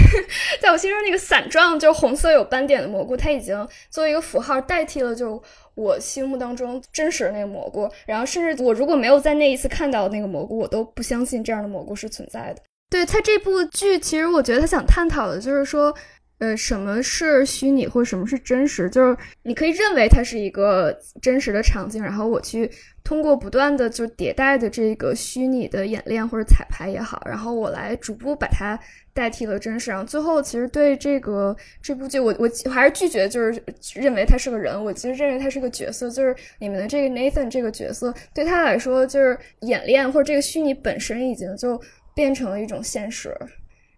[0.62, 5.42] 在我心中，那个伞状就是红色有斑点的蘑菇，它已经作为一个符号代替了就。
[5.80, 12.62] 我心目当中真实的那个蘑菇，然后甚至我如果没有在那一次看到那个蘑菇，我都不相信这样的蘑菇是存在的。
[12.90, 15.94] 对他这部剧，其实我觉得他想探讨的就是说，
[16.38, 18.90] 呃，什么是虚拟或什么是真实？
[18.90, 22.70] 就是你可以认为它是一个真实的场景，然后我去。
[23.02, 28.78] 通过不断的就迭代的这个虚拟的演练或者彩排也好，然后我来逐步把它
[29.12, 29.90] 代替了真实。
[29.90, 33.62] 然后最后其实对这个这部剧，我我还是拒绝，就是
[33.94, 34.82] 认为他是个人。
[34.84, 41.80] 我其实认为他是个角色，就是你们的这个 Nathan 这个角色，对他来说就是演练或者这个虚拟本身已经就
[42.14, 43.36] 变成了一种现实。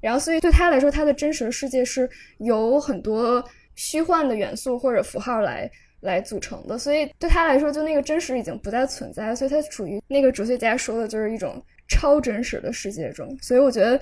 [0.00, 2.08] 然后所以对他来说，他的真实世界是
[2.38, 3.44] 由很多
[3.74, 5.70] 虚幻的元素或者符号来。
[6.02, 13.38] 来组成的，所以对他来说，就那个真实已经不再存在，所以他处于那个哲学家说的就是一种超真实的世界中。
[13.40, 14.00] 所以我觉得，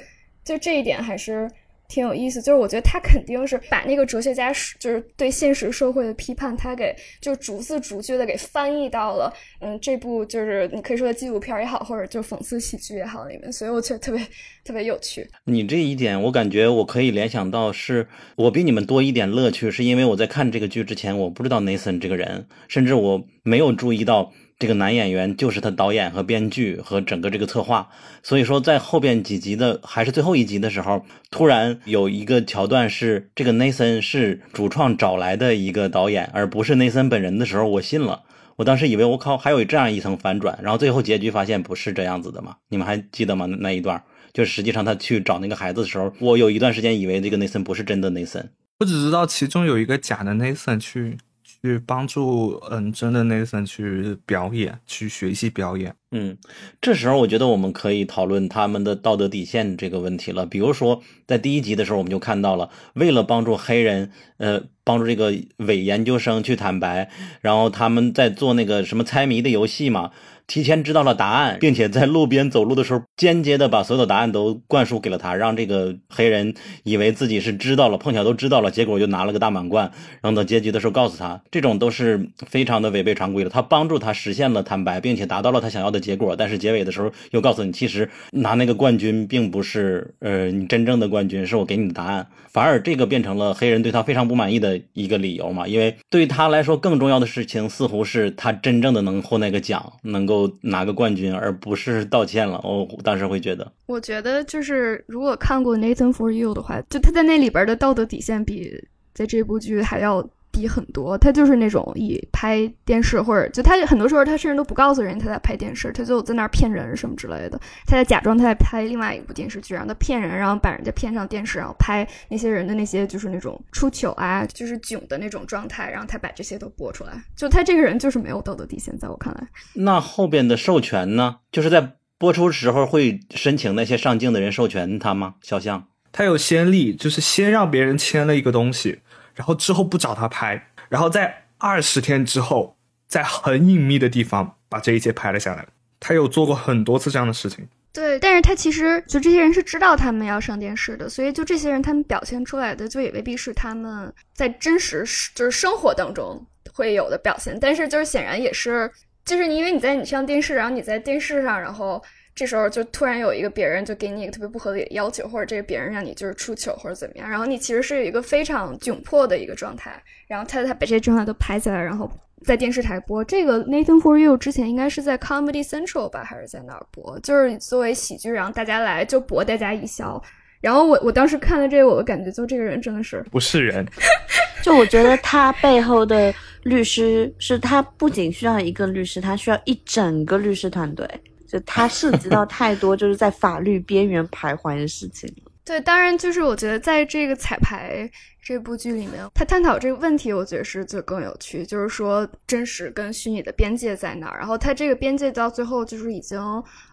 [0.50, 1.48] 就这一点还是
[1.86, 14.20] 挺有意思，就是我觉得他肯定是把那个哲学家就是对现实社会的批判，他给就逐字逐句的给翻译到了嗯这部就是你可以说纪录片也好，或者就讽刺喜剧也好里面，所以我觉得特别
[14.64, 15.24] 特别有趣。
[15.44, 24.32] 你这一点，我感觉我可以联想到，是我比你们多一点乐趣，是因为我在看这个剧之前，我不知道 Nathan 这个人，甚至我没有注意到。
[24.60, 27.88] 这个男演员就是他导演和编剧和整个这个策划，
[28.22, 38.24] 所以说在后边几集的还是最后一集的时候，突然有一个桥段是这个内森是主创找来的一个导演，而不是内森本人的时候，我信了。
[38.56, 42.56] 我当时以为我靠还有这样一层反转，然后最后结局发现不是这样子的嘛？
[42.68, 43.46] 你们还记得吗？
[43.46, 44.02] 那一段
[44.34, 48.50] 就实际上他去找那个孩子的时候，我有一段时间以为这个内森不是真的内森，
[48.80, 51.16] 我只知道其中有一个假的内森去。
[51.62, 55.94] 去帮助嗯真的 Nathan 去表演，去学习表演。
[56.12, 56.36] 嗯，
[56.80, 60.44] 这时候我觉得我们可以讨论他们的道德底线这个问题了。
[60.44, 70.10] 比如说，在第一集的时候，我们就看到了，为了帮助黑人，呃，帮助这个伪研究生去坦白，然后他们在做那个什么猜谜的游戏嘛。
[70.50, 79.92] 提前知道了答案，并且在路边走路的时候，间接的把所有的答案都灌输给了他，让这个黑人以为自己是知道了，碰巧都知道了，结果就拿了个大满贯。
[80.20, 83.48] 然后等结局的时候告诉他，这种都是非常的违背常规的。
[83.48, 92.26] 他帮助他实现了坦白，并且达到了他想要的结果，但是结尾的时候又告诉你，其实拿那个冠军并不是呃你真正的冠军，是我给你的答案。
[92.48, 100.39] 反而这个变成了黑人对他非常不满意的一个理由嘛，因为对他来说，更重要的事情似乎是他真正的能获那个奖，能够。
[100.60, 102.60] 拿个冠军，而不是道歉了。
[102.62, 108.72] 我当时会觉得，我觉得就是如果看过《Nathan for You》的话，就他在那里边的道德底线比
[109.12, 110.28] 在这部剧还要。
[110.52, 129.46] 低很多，他就是那种以拍电视或者就他很多时候他甚至都不告诉人他在拍电视，他就在那儿骗人什么之类的，他在假装他在拍另外一部电视剧，然后他骗人，然后把人家骗上电视，然后拍那些人的那些就是那种出糗啊，就是囧的那种状态，然后他把这些都播出来，就他这个人就是没有道德底线，在我看来。
[129.74, 131.36] 那后边的授权呢？
[131.52, 135.36] 就是在播出时候会申请那些上镜的人授权他吗？
[135.42, 139.00] 肖像，他有先例，就是先让别人签了一个东西。
[139.40, 142.76] 然后之后不找他拍，然后在二十天之后，
[143.08, 145.66] 在很隐秘的地方把这一切拍了下来。
[145.98, 147.66] 他有做过很多次这样的事情。
[147.90, 155.02] 对，但是他其实就这些人是知道他们要上电视的，所以就这些人他们表现出来的就也未必是他们在真实
[155.34, 157.58] 就是生活当中会有的表现。
[157.58, 158.92] 但是就是显然也是，
[159.24, 162.02] 就是因为你在你上电视，然后你在电视上，然后。
[162.34, 172.10] 这时候就突然有一个别人就给你一个特别不合理的要求，或者这个别人让你就是出糗或者怎么样，然后你其实是有一个非常窘迫的一个状态，然后他他把这些状态都拍下来，然后
[172.44, 173.22] 在电视台播。
[173.22, 177.18] 这个 Nathan for You 之前应该是在 Comedy Central 吧，还是在哪儿播？
[177.20, 180.22] 就是作为喜剧，然后大家来就博大家一笑。
[180.62, 183.86] 然后我我当时看了这个，我的感觉就这个人真的是不是人。
[184.62, 186.32] 就我觉得他背后的
[186.64, 191.08] 律师是他不仅需要一个律师，他需要一整个律师团队。
[191.50, 195.28] 就它涉及到太多就是在法律边缘徘徊的事情。
[195.64, 198.10] 对，当然就是我觉得在这个彩排
[198.42, 201.64] 这部剧里面，他探讨这个问题，我觉得是就更有趣。
[201.64, 206.40] 就是说真实跟虚拟的边界在哪儿，然后他这个边界到最后就是已经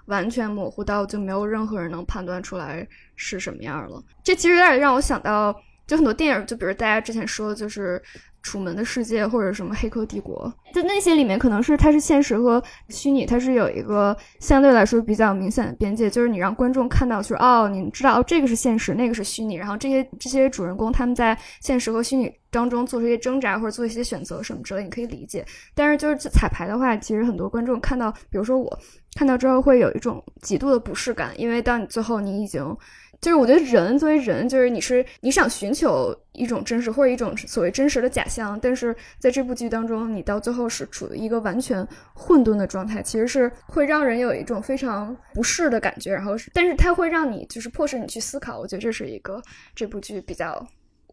[0.06, 4.04] 完全模糊到就没有任何人能判断出来是什么样了。
[4.24, 5.56] 这其实有点让我想到，
[5.88, 8.02] 就很多电影，就比如大家之前说的就是。
[8.44, 25.44] 楚门的世界或者什么黑客帝国，在那些里面可能是它是现实和虚拟，它是有一个相对来说比较明显的边界，就是你让观众看到说哦，你知道哦这个是现实，那个是虚拟，然后这些这些主人公他们在现实和虚拟当中做出一些挣扎或者做一些选择什么之类，你可以理解。
[25.74, 28.80] 但是就是彩排的话，其实很多观众看到，比如说我
[29.18, 32.76] 看到之后会有一种极度的不适感，因为当你最后你已经。
[33.20, 46.12] 就是我觉得人作为人，就是你是你想寻求一种真实或者一种所谓真实的假象，但是在这部剧当中，你到最后后是处于一个完全混沌的状态，其实是会让人有一种非常不适的感觉。
[46.12, 48.60] 然后是，但是它会让你就是迫使你去思考。
[48.60, 49.42] 我觉得这是一个
[49.76, 50.68] 这部剧比较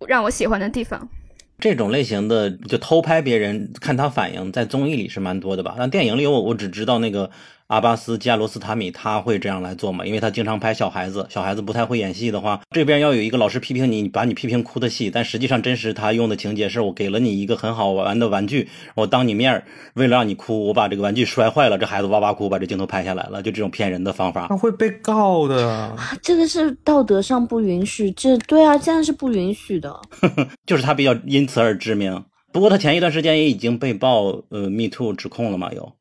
[0.08, 1.06] 让我喜欢的地方。
[1.58, 5.76] 这种类型的就偷拍别人看他反应，在综艺里是蛮多的吧？
[5.78, 7.30] 但电影里我我只知道那个。
[7.68, 10.04] 阿巴斯加罗斯塔米他会这样来做吗？
[10.04, 15.10] 因为他经常拍小孩子，小孩子不太会演戏的话，这边要有一个老师批评你，把你批评哭的戏。
[15.10, 25.96] 但实际上，真实他用的情节是我给了你一个很好玩的玩具，我当你面为了让你哭，我把这个玩具摔坏了，这孩子哇哇哭，把这镜头拍下来了，就这种骗人的方法，他会被告的。
[26.20, 29.98] 这个是道德上不允许，这对啊，这样是不允许的。
[30.66, 32.24] 就是他比较因此而知名。
[32.52, 35.92] 不过他前一段时间也已经被曝呃 Me Too 指控了嘛，有。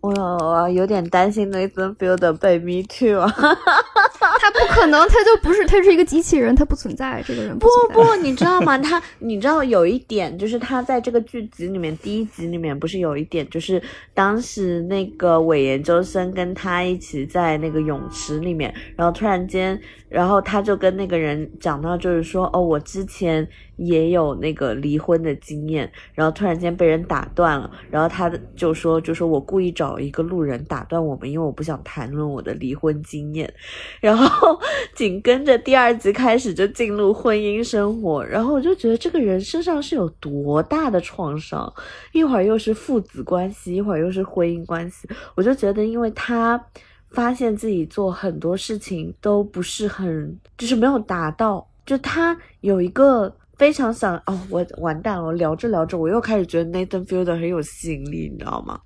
[0.00, 8.78] 我有点担心 Nathan Fielder 被 Me Too 啊，他他不可能，他就不是，他是一个机器人，他不存在，这个人不不不，你知道吗？
[8.78, 13.82] 他你知道有一点，就是他在这个剧集里面第一集里面不是有一点，就是
[14.14, 19.80] 当时那个伪研究生跟他一起在那个泳池里面，然后突然间。
[20.08, 23.46] 然后他就跟那个人讲到，就是说，哦，我之前
[23.76, 33.52] 也有那个离婚的经验，然后突然间被人打断了，然后他就说，就说我故意找一个路人打断我们，因为我不想谈论我的离婚经验。
[34.00, 34.58] 然后
[34.94, 41.72] 紧跟着第二集开始就进入婚姻生活，然后我就觉得这个人身上是有多大的创伤，
[42.12, 46.64] 一会儿又是父子关系，一会儿又是婚姻关系，我就觉得因为他。
[47.12, 51.66] 发现自己做很多事情都不是很，就是没有达到。
[51.86, 58.78] 就他有一个非常想哦，我完蛋了，聊着聊着我又开始觉得 Nathan Fielder 很有吸引力，你知道吗？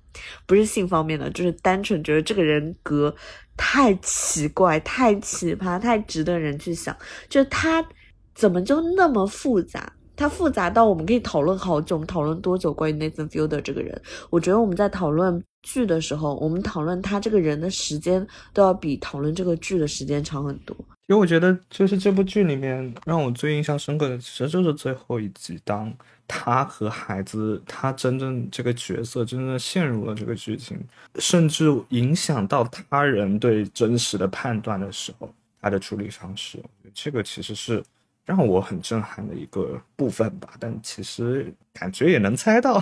[0.45, 3.13] 不是性方面的，就是单纯觉得这个人格
[3.57, 6.95] 太奇怪、太奇葩、太值得人去想。
[7.27, 7.85] 就他
[8.33, 9.91] 怎么就那么复杂？
[10.15, 14.01] 他复杂到我们可以讨论好久，我们讨论多久关于 Nathan Fielder 这个人？
[14.29, 15.43] 我觉得我们在讨论。
[15.63, 20.75] 剧的时候，我们讨论他这个人的时间都要比讨论这个剧的时间长很多。
[21.07, 25.93] 因为我觉得，就是这部剧里面让我最印象深刻的，其实就是最后一集，当
[26.27, 30.79] 他和孩子，他真正这个角色真正陷入了这个剧情，
[31.15, 35.29] 甚至影响到他人对真实的判断的时候，
[35.61, 36.57] 他的处理方式，
[36.93, 37.83] 这个其实是
[38.25, 40.53] 让我很震撼的一个部分吧。
[40.57, 42.81] 但其实感觉也能猜到。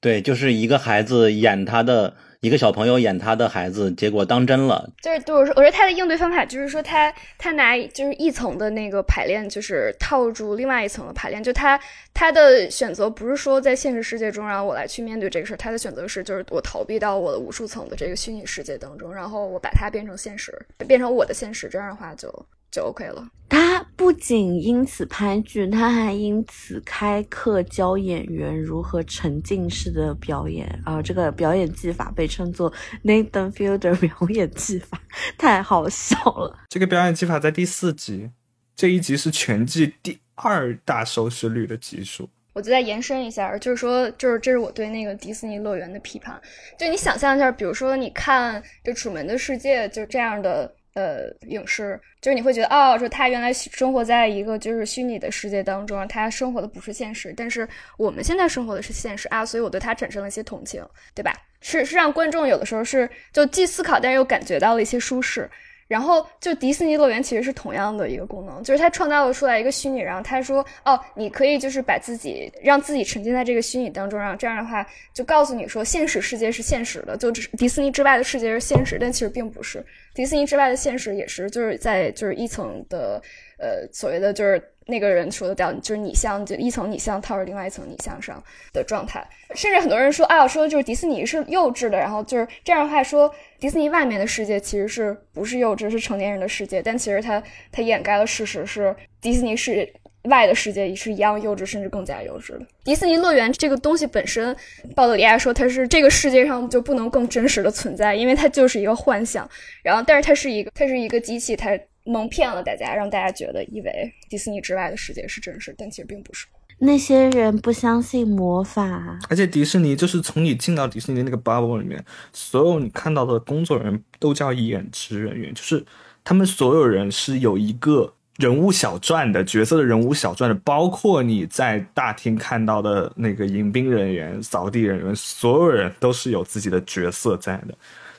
[0.00, 4.88] 对，就是一个孩子演他的一个小朋友演他的孩子，结果当真了。
[5.02, 11.42] 就是，对我说，我说他的应对方法就是说，他他拿就是一层的那个排练，就是套住另外一层的排练。
[11.42, 11.80] 就他
[12.14, 20.52] 他的选择不是说在现实世界中让我来去面对这个事儿，他的选择是就是我逃避到我的无数层的这个虚拟世界当中，然后我把它变成现实，
[20.86, 21.68] 变成我的现实。
[21.68, 22.46] 这样的话就。
[22.76, 23.26] 就 OK 了。
[23.48, 30.66] 他不仅因此拍剧，他还因此开课教演员如何沉浸式的表演。
[30.84, 32.70] 啊，这个表演技法被称作
[33.04, 35.00] Nathan Fielder 表演技法，
[35.38, 36.58] 太好笑了。
[36.68, 38.30] 这个表演技法在第四集，
[38.74, 42.28] 这一集是全季第二大收视率的集数。
[42.52, 46.38] 我就再延伸一下，就是说，就是这是我对那个迪士尼乐园的批判。
[46.76, 50.74] 就你想象一下，比如说你看这《楚门的世界》，就这样的。
[50.96, 57.68] 呃，影视就是你会觉得哦，说他原来生活在一个就是虚拟的世界当中，他生活的不是现实，但是
[57.98, 60.82] 我们现在生活的是现实啊，所以我对他产生了一些同情，
[61.14, 61.32] 对吧？
[61.60, 65.48] 是是让观众有的时候是就既思考，但是又感觉到了一些舒适。
[65.88, 79.84] 然后就迪士尼乐园其实是同样的一个功能，就是它创造了出来一个虚拟，然后他说哦，你可以就是把自己让自己沉浸在这个虚拟当中，然后这样的话就告诉你说现实世界是现实的，就只迪士尼之外的世界是现实，但其实并不是，
[80.14, 83.22] 迪士尼之外的现实也是就是在就是一层的
[83.58, 84.62] 呃所谓的就是。
[84.88, 88.40] 那个人说的叫就是你像，就一层你像套着另外一层你像上
[88.72, 93.28] 的状态，甚至很多人说啊，说就是迪士尼是幼稚的，然后就是这样的话说，
[93.58, 99.92] 迪士尼外面的世界其实是不是幼稚，是成年人的世界，但其实它它掩盖了事实是迪士尼是
[100.24, 102.60] 外的世界也是一样幼稚，甚至更加幼稚的。
[102.84, 104.54] 迪士尼乐园这个东西本身，
[104.94, 109.48] 鲍德里亚说它是这个世界上就不能更真实的存在，因为它就是一个幻想，
[109.82, 111.76] 然后但是它是一个它是一个机器，它。
[112.06, 116.46] 蒙骗了大家，让大家觉得以为迪士尼之外的世界是真实，但其实并不是。
[116.78, 122.04] 那些人不相信魔法，而且迪士尼就是从你进到迪士尼那个 bubble 里面，
[122.34, 125.84] 所有你看到的工作人员都叫演职人员，就是
[126.22, 137.74] 他们所有人是有一个人物小传的角色的人物小传的，包括你在大厅看到的那个迎宾人员、扫地人员，所有人都是有自己的角色在的。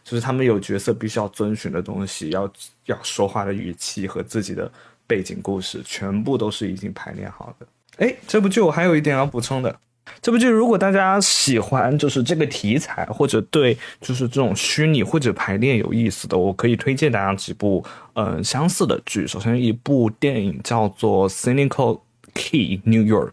[0.07, 2.49] 就是他们有角色必须要遵循的东西，要
[2.85, 4.71] 要说话的语气和自己的
[5.05, 7.67] 背景故事，全部都是已经排练好的。
[7.97, 9.77] 哎，这部剧我还有一点要补充的，
[10.21, 17.83] 这部剧如果大家喜欢就是这个题材，或者对就是这种虚拟或者排练有意思的，我可以推荐大家几部
[18.13, 19.27] 嗯相似的剧。
[19.27, 21.99] 首先一部电影叫做《Cynical
[22.37, 23.31] Key New York》。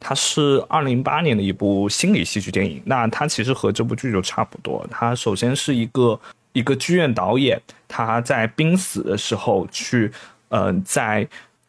[0.00, 4.86] 它是二零零八年的一部心理戏剧电影，那它其实和这部剧就差不多。
[4.90, 6.18] 它首先是一个
[6.52, 10.10] 一个剧院导演，他在濒死的时候去，
[10.48, 11.26] 呃，在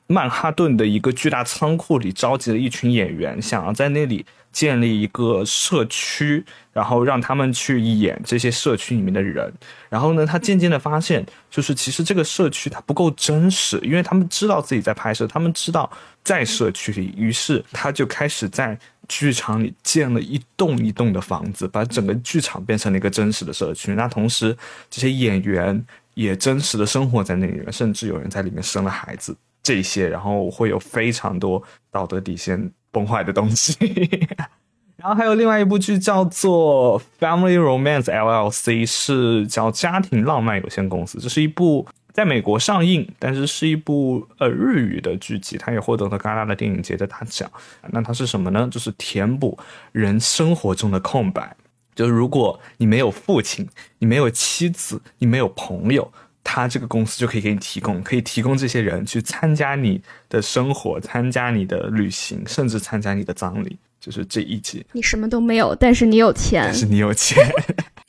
[0.07, 4.23] 曼哈顿的一个巨大仓库里召集了一群演员，想要在那里
[4.55, 6.45] 建立一个社区。
[6.75, 9.49] 然后让他们去演这些社区里面的人，
[9.87, 15.89] 然后呢，他渐渐的发现，就是其实这个社区它不够真实，因为他们知道自己在拍摄，他们知道
[16.21, 18.77] 在社区里，于是他就开始在
[19.07, 23.95] 剧场里建了一栋一栋的房子，把整个剧场变成了一个真实的社区。
[23.95, 24.53] 那同时，
[24.89, 25.81] 这些演员
[26.15, 29.33] 也真实的生活在那里面，甚至有人在里面生了孩子，
[29.63, 33.75] 这些，然后会有非常多道德底线崩坏的东西。
[34.95, 47.47] 然后还有另外一部剧叫做《Family Romance LLC》，是叫家庭浪漫有限公司，这是一部在美国上映，但是是一部呃日语的剧集，它也获得了戛纳的电影节的大奖。
[47.91, 48.67] 那它是什么呢？
[48.71, 49.59] 就是填补
[49.91, 51.55] 人生活中的空白。
[51.93, 53.67] 就是如果你没有父亲，
[53.99, 56.11] 你没有妻子，你没有朋友，
[56.45, 63.77] 他这个公司就可以给你提供，可以提供这些人去参加你的生活，参加你的旅行，甚至参加你的葬礼。
[63.99, 67.43] 就是这一集，你什么都没有，但是你有钱，但是你有钱。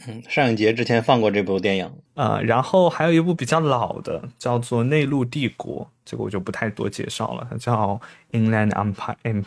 [0.07, 7.99] 嗯， 上影节之前放过这部电影啊，然后还有一部比较老的，叫做《内陆帝国》，这个我就不太多介绍了，它叫
[8.39, 9.43] 《Inland Empire》。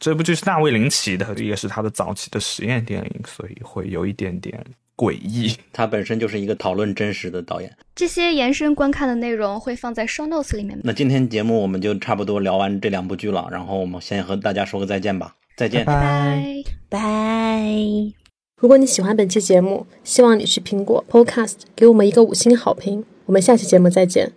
[0.00, 4.64] 这部剧是大卫林奇的，也是他的早期的实验电影，所以会有一点点
[4.96, 5.56] 诡异。
[5.72, 7.70] 他本身就是一个讨论真实的导演。
[7.94, 10.78] 这些延伸观看的内容会放在 Show Notes 里面。
[10.82, 15.36] 那今天节目我们就差不多聊完这两部剧了，然后我们先和大家说个再见吧。
[15.56, 17.64] 再见，拜拜拜。
[18.60, 23.04] 如果你喜欢本期节目，希望你去苹果 Podcast 给我们一个五星好评。
[23.26, 24.32] 我们下期节目再见。